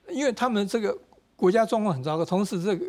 [0.09, 0.97] 因为他们这个
[1.37, 2.85] 国家状况很糟糕，同时这个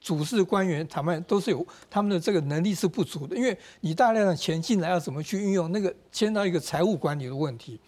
[0.00, 7.78] 主事官员他们都是有他们的这个能力是不足的，因为你大量的钱进来要怎么去运用，那个牵到一个财务管理的问题。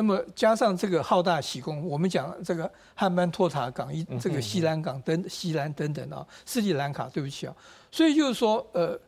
[0.00, 7.54] 那么加上这个好大喜功，我们讲这个汉班托塔港、一这个西兰港等西兰等等啊，斯里兰卡，对不起啊，
[7.90, 8.98] 所以就是说呃，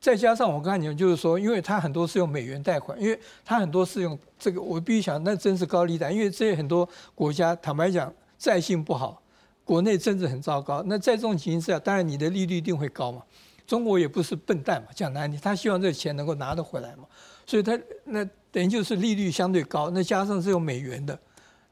[0.00, 8.10] 再加上我刚才讲，就是说，因为它很多是用美元贷款，因为它很多是用这个，我必须想，那真是高利贷，因为这些很多国家坦白讲。
[8.38, 9.22] 债性不好，
[9.64, 10.82] 国内政治很糟糕。
[10.86, 13.22] 那在这种情形之下，当然你的利率一定会高嘛。
[13.64, 17.04] 中国也不是笨蛋嘛，讲难听，他希望这个钱能够拿得回来嘛。
[17.46, 21.18] 所以他那等于就是利率相对高，那加上是有美元的，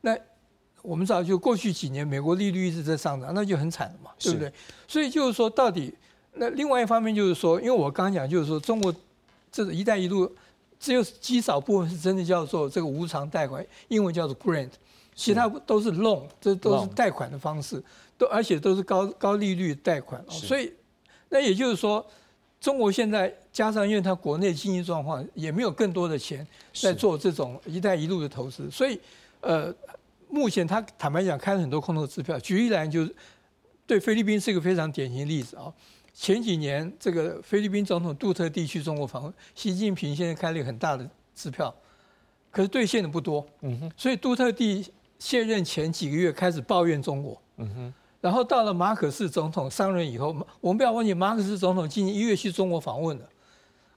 [0.00, 0.16] 那
[0.82, 4.52] 我们知道就过去几年美国利率一直在上涨，那就很惨了嘛，对不对？
[4.88, 5.94] 所以就是说，到底
[6.32, 8.92] 那另外一方面就是说，因为我刚刚讲就是说，中国
[9.52, 10.34] 这个“一带一路”
[10.80, 14.70] 只有极少部分是真的叫做这个无偿贷款，英文叫做 grant。
[15.12, 17.82] 其他都是 loan，这都是贷款的方式，
[18.16, 20.72] 都而且都是高高利率贷款，所以
[21.28, 22.06] 那也就是说，
[22.60, 29.00] 中国现在加上因为它国内经济状况也没有更多的钱在做这种“一带一路”的投资，所以
[29.40, 29.74] 呃，
[30.28, 32.38] 目前他坦白讲开了很多空头支票。
[32.38, 33.14] 举例来就是
[33.86, 35.72] 对菲律宾是一个非常典型的例子啊。
[36.12, 41.74] 前几年这个菲律宾总统杜特地去中国访问，习近平现在开了一个很大的支票，
[42.50, 44.86] 可是兑现的不多，嗯哼，所以杜特地。
[45.20, 53.24] 卸任前几个月开始抱怨中国，嗯哼，然后到了马可斯总统上任以后，我们不要忘记马可斯总统今年一月去中国访问了，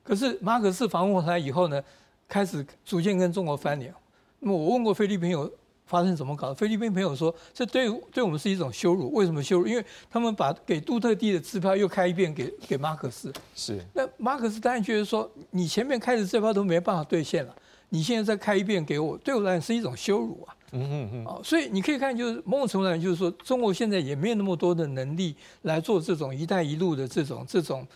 [0.03, 1.83] 可是马可斯访问回来以后呢，
[2.27, 3.93] 开始逐渐跟中国翻脸。
[4.39, 5.51] 那么我问过菲律宾友
[5.85, 9.11] 发生怎么搞，菲律宾朋友说这对对我们是一种羞辱。
[9.13, 9.67] 为什么羞辱？
[9.67, 13.77] 因为他们把给杜特地的支票又开一遍给给马可斯，是。
[13.93, 17.53] 那马可斯当然觉得说，你前面开的支票都没办法兑现了，
[17.89, 20.55] 你现在再开一遍给我，对我来讲是一种羞辱啊。
[20.73, 27.87] 嗯嗯嗯，哦，所以你可以看，就是某种程度上，就是说，中国现在也没有那么多的能力来做这种“一带一路”的这种这种，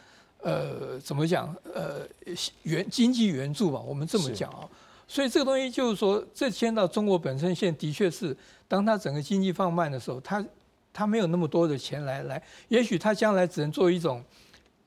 [0.42, 1.54] 呃，怎么讲？
[1.74, 2.08] 呃，
[2.64, 4.70] 援经济援助吧，我们这么讲啊。
[5.08, 8.36] 所以这个东西就是说，这牵到中国本身，现在的确是，
[8.68, 10.46] 当它整个经济放慢的时候，它
[10.94, 14.22] 它没有那么多的钱来来，也许它将来只能做一种，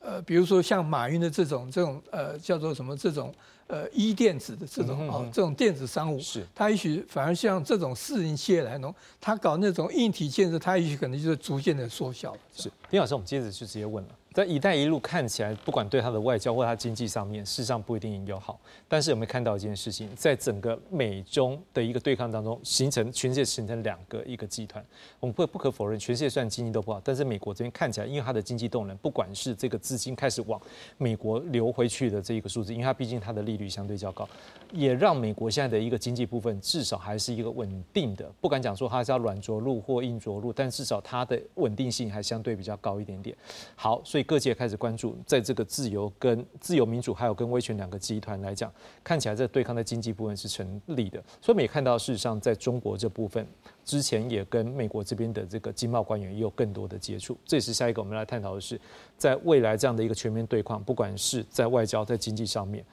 [0.00, 3.32] 呃，比如说像马云的这种这种呃，叫做什么这种。
[3.72, 12.38] 呃，一电子的这种啊，这种电子商务，是它也许反而像这种私人企业来弄，他搞那种硬体建设，它也许可能就是逐渐的缩小了。
[12.52, 14.10] 是，丁老师，我们接着就直接问了。
[14.40, 18.58] 在“一带一路”看起来，不管对它的外交或它经济上面，事实上不一定友好。
[18.88, 24.82] 但是有没有看到一件事情，在整个美中的一个对抗当中，形成全世界形成两个一个集团。
[25.18, 30.58] 我们不不可否认，全世界虽然经济都不好，但是美国这边看起来，因为它的经济动能，不管是这个资金开始往
[30.96, 34.26] 美国流回去的这一个数字，因为它毕竟它的利率相对较高，
[34.72, 38.32] 也让美国现在的一个经济部分至少还是一个稳定的。
[38.40, 43.36] 不敢讲说它是要软着陆或硬着陆，但至少它的稳定性还相对比较高一点点。
[43.76, 44.24] 好，所以。
[44.30, 48.72] 各界开始关注，在这个自由跟自由民主，还有跟威权两个集团来讲，
[49.02, 51.18] 看起来这对抗的经济部分是成立的。
[51.40, 53.44] 所以我们也看到，事实上在中国这部分，
[53.84, 57.36] 之前也跟美国这边的这个经贸官员也有更多的接触。
[57.44, 58.80] 这也是下一个我们来探讨的是，
[59.18, 62.84] 在未来这样的一个全面对抗，不管是在外交、在经济上面。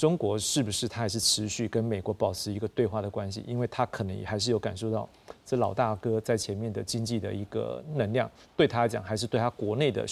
[0.00, 3.44] 中国是不是他还是持续跟美国保持一个对话的关系？
[3.46, 5.06] 因为他可能也还是有感受到
[5.44, 10.06] 这老大哥在前面的经济的一个能量，对他来讲，还是对他国内的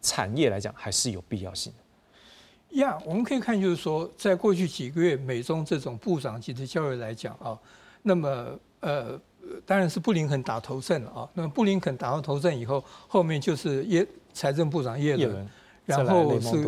[0.00, 2.80] 产业来讲，还是有必要性的。
[2.80, 7.58] 呀，我们可以看，就是说，在过去几个月，美中这种部长级的交流来讲啊，
[8.02, 9.20] 那么呃，
[9.66, 11.28] 当然是布林肯打头阵了啊。
[11.34, 15.44] 那么布林肯打到头阵以后，后面就是耶财政部长耶伦，
[15.86, 16.64] 然后是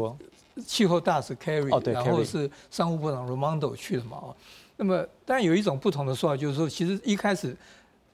[0.64, 4.28] 气候大使 Kerry，然后是商务部长 Raimondo 去的嘛啊。
[4.76, 7.56] 那么，但有一种不同的说法，就是说，其实一开始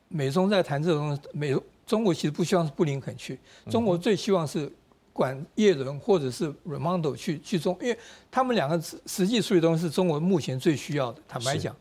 [0.09, 3.39] 美中在谈这种美中国其实不希望是布林肯去，
[3.69, 4.71] 中国最希望是
[5.13, 7.99] 管叶伦或者是 Raimondo 去去中，因为
[8.31, 11.21] 他们两个实实际处理东西是中国目前最需要的。
[11.27, 11.75] 坦白讲，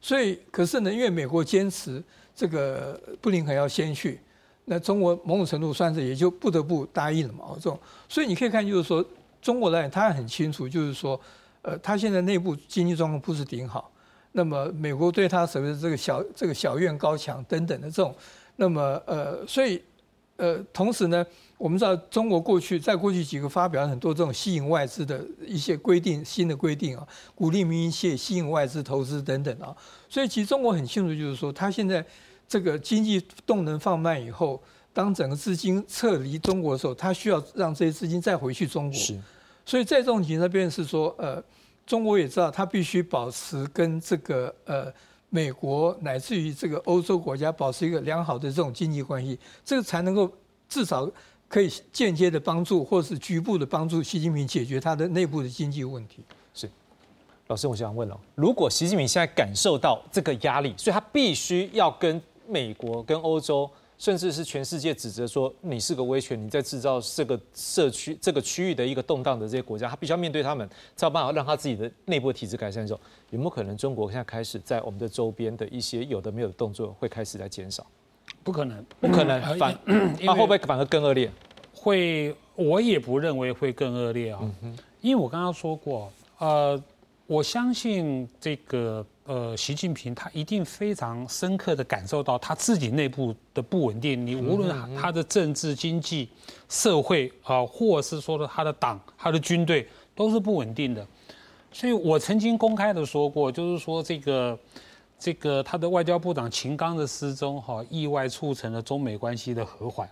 [0.00, 2.02] 所以可是呢，因为美国坚持
[2.34, 4.18] 这个布林肯要先去，
[4.64, 7.44] 那中国某种程度算是也就不得不答应了嘛。
[7.56, 7.78] 这种，
[8.08, 9.04] 所以你可以看，就是说
[9.44, 11.20] 中国来讲他很清楚，就是说，
[11.60, 13.92] 呃，他现在内部经济状况不是顶好。
[14.32, 18.14] 那么美国对他所谓的这个小这个小院高墙等等的这种，
[18.56, 19.80] 那么呃，所以
[20.36, 21.24] 呃，同时呢，
[21.58, 29.76] 我们知道中国过去在过去几个发表很多这种吸引外资的一些规定，新的规定啊，鼓励民营企业吸引外资投资等等啊，
[30.08, 32.02] 所以其实中国很清楚，就是说，他现在
[32.48, 34.60] 这个经济动能放慢以后，
[34.94, 39.00] 当整个资金撤离中国的时候，他需要让这些资金再回去中国。
[39.66, 41.42] 所以在这种情况下，便是说呃。
[41.86, 44.90] 中国也知道，他必须保持跟这个呃
[45.28, 50.32] 美国乃至于这个欧洲国家保持一个良好的这种经济关系，这个才能够
[50.66, 51.06] 至少
[51.46, 56.24] 可以间接的帮助，或是局部的帮助习近平解决他的内部的经济问题。
[56.54, 56.66] 是，
[57.48, 63.70] 老师，我想问了，如果习近平现在感受到这个压力，所以他必须要跟美国、跟欧洲。
[63.96, 77.86] 甚至是全世界指责说你是个威权，你在制造这个社区、这个区域的一个动荡的这些国家，他必须要面对他们，才有办法让他自己的内部体制改善的时候，有没有可能中国现在开始在我们的周边的一些有的没有的动作会开始在减少？
[78.42, 79.78] 不可能，不可能，反
[80.26, 81.30] 他会不会反而更恶劣？
[81.72, 84.40] 会，我也不认为会更恶劣啊，
[85.00, 86.82] 因为我刚刚说过，呃，
[87.26, 89.06] 我相信这个。
[89.26, 94.26] 呃，习近平他一定非常深刻的感受到他自己内部的不稳定。
[94.26, 96.28] 你无论他的政治、经济、
[96.68, 101.06] 社会啊，或是说的他的党、他的军队都是不稳定的。
[101.72, 104.58] 所以我曾经公开的说过，就是说这个
[105.18, 110.06] 这个他的外交部长秦刚的失踪哈，意外促成了中美关系的和缓。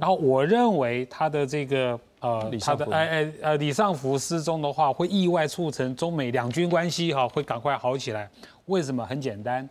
[0.00, 8.28] 然后我认为他的这个呃，他的哎哎呃李尚福失踪的话，会意外促成中美两军关系哈，会赶快好起来。
[8.66, 9.04] 为什么？
[9.04, 9.68] 很简单，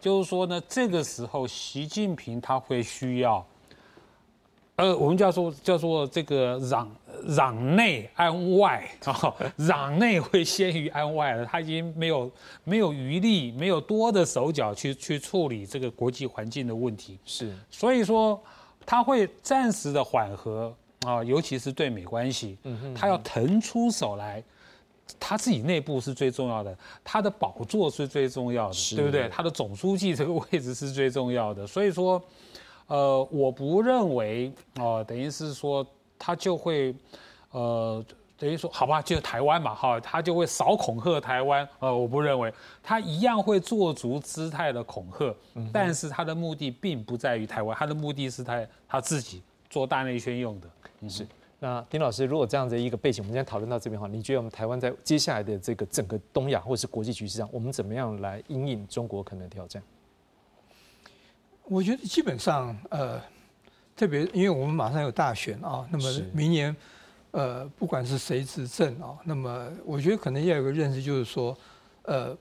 [0.00, 3.44] 就是说呢，这个时候习近平他会需要，
[4.76, 6.86] 呃，我们叫做叫做这个攘
[7.28, 12.30] 攘内安外啊， 攘内会先于安外了，他已经没有
[12.62, 17.18] 没有余力，没有多的手脚去去处理这个国际环境的问题。
[17.24, 18.40] 是，所以说。
[18.90, 20.74] 他会暂时的缓和
[21.06, 22.58] 啊，尤其是对美关系，
[22.92, 24.42] 他要腾出手来，
[25.20, 29.28] 他自己内部是最重要的，他的宝座是最重要的，对不对？
[29.28, 32.20] 他的总书记这个位置是最重要的，所以说，
[32.88, 35.86] 呃，我不认为哦，等于是说
[36.18, 36.92] 他就会，
[37.52, 38.04] 呃。
[38.40, 41.68] 等于说，好吧，就是台湾嘛，哈，他就会少恐吓台湾。
[41.78, 42.50] 呃，我不认为
[42.82, 45.36] 他一样会做足姿态的恐吓，
[45.70, 50.70] 但是他的目的并不在于台湾，他的目的是他他自己做大内宣用的。
[51.00, 51.26] 嗯，是。
[51.58, 59.82] 那丁老师，如果这样的一个背景，我们今天讨论到这边的话，你觉得我们台湾在接下来的这个整个东亚或是国际局势上，我们怎么样来应应中国可能挑战？
[61.64, 63.20] 我觉得基本上，呃，
[63.94, 66.74] 特别因为我们马上有大选啊，那么明年。
[67.32, 71.56] 呃，不管是谁执政啊，那么我觉得可能要有个认识，就是说，
[72.02, 72.36] 呃，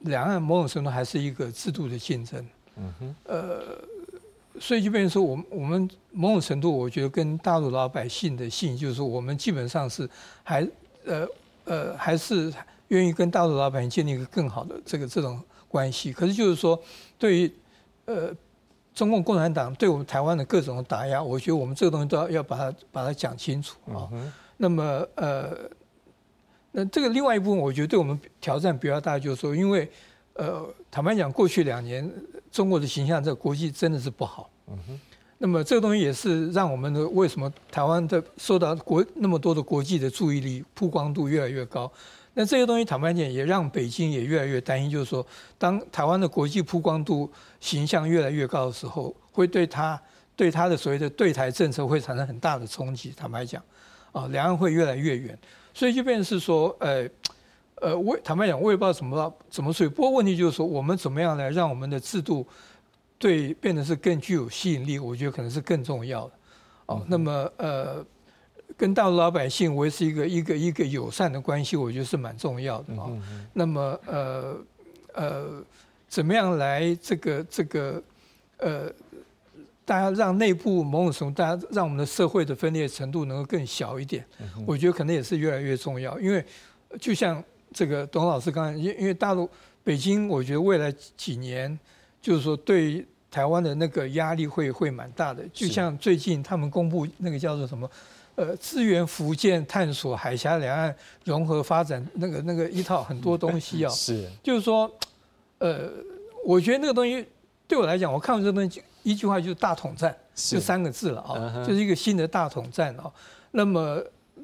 [0.00, 2.46] 两岸某种程度还是一个制度的竞争。
[2.76, 3.16] 嗯哼。
[3.24, 3.78] 呃，
[4.60, 10.08] 所以就变成说，我们我们某种程度，我觉得跟大陆老百姓的信，就是说，我们基本上是
[10.42, 10.68] 还
[11.04, 11.26] 呃
[11.64, 12.52] 呃还是
[12.88, 16.12] 愿意跟大陆老百姓建立一个更好的这个这种关系。
[16.12, 16.78] 可是就是说，
[17.18, 17.52] 对于
[18.04, 18.34] 呃。
[18.96, 24.08] 中共共产党对我们台湾的各种打压，我觉得我们这个东西都要要把它把它讲清楚啊。
[24.56, 25.54] 那么呃，
[26.72, 29.86] 那这个另外一部分，我觉得对我们挑战比较大，就是说，因为
[30.32, 32.10] 呃，坦白讲，过去两年
[32.50, 34.48] 中国的形象在国际真的是不好。
[34.68, 35.00] 嗯哼。
[35.38, 41.92] 那么这个东西也是让我们的为什么台湾的受到国那么多的国际的注意力曝光度越来越高。
[42.38, 45.26] 那这些东西坦白讲，也让北京也越来越担心，就是说，
[45.56, 49.98] 当台湾的国际曝光度、形象越来越高的时候，会对他
[50.36, 53.10] 对他的所谓的对台政策会产生很大的冲击。
[53.16, 53.62] 坦白讲，
[54.12, 55.38] 啊，两岸会越来越远，
[55.72, 57.08] 所以就变成是说，呃，
[57.76, 59.88] 呃，我坦白讲，我也不知道怎么怎么处理。
[59.88, 62.46] 不过问题就是说，我们怎么样来让我们的制度
[63.18, 64.98] 对变得是更具有吸引力？
[64.98, 66.32] 我觉得可能是更重要的。
[66.84, 68.04] 哦，那么呃。
[68.76, 73.10] 跟大陆老百姓维持一个一个一个友善的关系，我觉得是蛮重要的啊。
[73.54, 74.56] 那么呃
[75.14, 75.64] 呃，
[76.08, 78.02] 怎么样来这个这个
[78.58, 78.92] 呃，
[79.84, 84.22] 大家让内部某种程度，大家让我们的社会的分裂程度能够更小一点，
[84.66, 86.20] 我觉得可能也是越来越重要。
[86.20, 86.44] 因为
[87.00, 89.48] 就像这个董老师刚才，因因为大陆
[89.82, 91.78] 北京，我觉得未来几年
[92.20, 95.42] 就是说对台湾的那个压力会会蛮大的。
[95.50, 97.90] 就像最近他们公布那个叫做什么？
[98.36, 104.90] 呃，支援福建探索海峡两岸融合发展那个那个一套很多东西啊， 是，就是说，
[105.56, 105.90] 呃，
[106.44, 107.26] 我觉得那个东西
[107.66, 113.10] 对我来讲，我看完这个东西，一句话就是大统战，就三个字了啊，就是一个新的大统战啊。
[113.52, 113.98] 那么，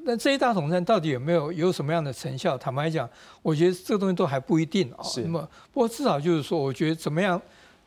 [0.05, 2.57] 那这一大统战到底有没有有什么样的成效？
[2.57, 3.07] 坦白讲，
[3.43, 5.05] 我觉得这个东西都还不一定啊。
[5.18, 7.38] 那么，不过至少就是说，我觉得怎么样，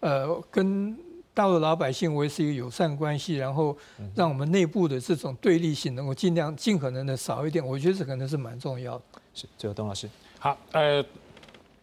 [0.01, 0.95] 呃，跟。
[1.35, 3.77] 大陆老百姓维持一个友善关系，然后
[4.15, 9.03] 让我们内部的这种对立性能够尽量尽可能的少一点，我觉得这可能是蛮重要的。
[9.33, 10.09] 是，最后董老师，
[10.39, 11.05] 好，呃，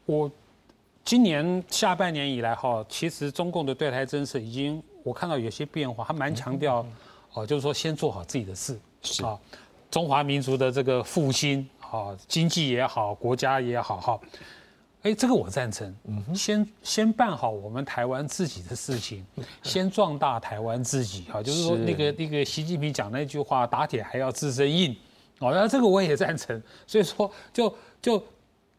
[0.06, 0.28] 我
[1.04, 6.84] 今年下半年以来哈，其实中共的对台政策已经我看到有些变化，还蛮强调
[7.34, 9.38] 哦，就是说先做好自己的事，是啊，
[9.90, 14.18] 中华民族的这个复兴啊，经济也好，国家也好，哈。
[15.02, 15.92] 哎，这个我赞成。
[16.04, 19.24] 嗯，先先办好我们台湾自己的事情，
[19.62, 21.24] 先壮大台湾自己。
[21.30, 24.94] 哈，就是说那个那个习近平讲那句话，打铁还要自身硬。
[25.40, 26.62] 哦，那这个我也赞成。
[26.86, 28.22] 所以说，就就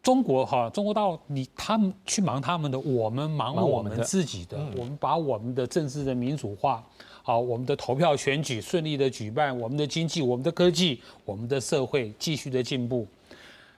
[0.01, 4.57] 中国哈，中国大陆你他们去忙他们的，我们忙我们自己的。
[4.77, 6.81] 我们把我们的政治的民主化，
[7.21, 13.05] 好，我们的投票选举顺利的举办，我们的经济、我们的科技、我们的社会继续的进步。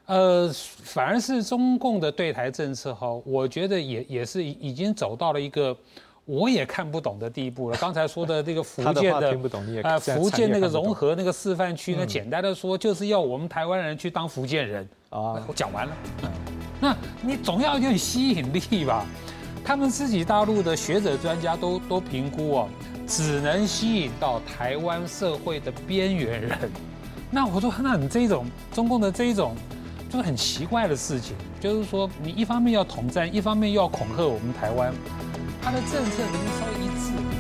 [0.08, 5.76] 呃，反而是中共的对台政策哈，我觉得也也是已经走到了一个
[6.26, 7.78] 我也看不懂的地步了。
[7.78, 9.36] 刚才说的这个福建的，
[9.82, 15.44] 啊，福建那个融合那个示范区，那简单的说就是要我们台湾人去当福建人啊。
[15.48, 15.94] 我讲完了，
[16.80, 19.04] 那你总要有点吸引力吧？
[19.64, 22.70] 他们自己大陆的学者专家都都评估哦，
[23.08, 26.72] 只能吸引到台湾社会的边缘人。
[27.32, 29.56] 那我说，那你这种中共的这一种。
[30.10, 34.94] 就是很奇怪的事情，就是说你一方面要统战，一方面又要恐吓我们台湾，
[35.62, 37.35] 他的政策能稍微一致。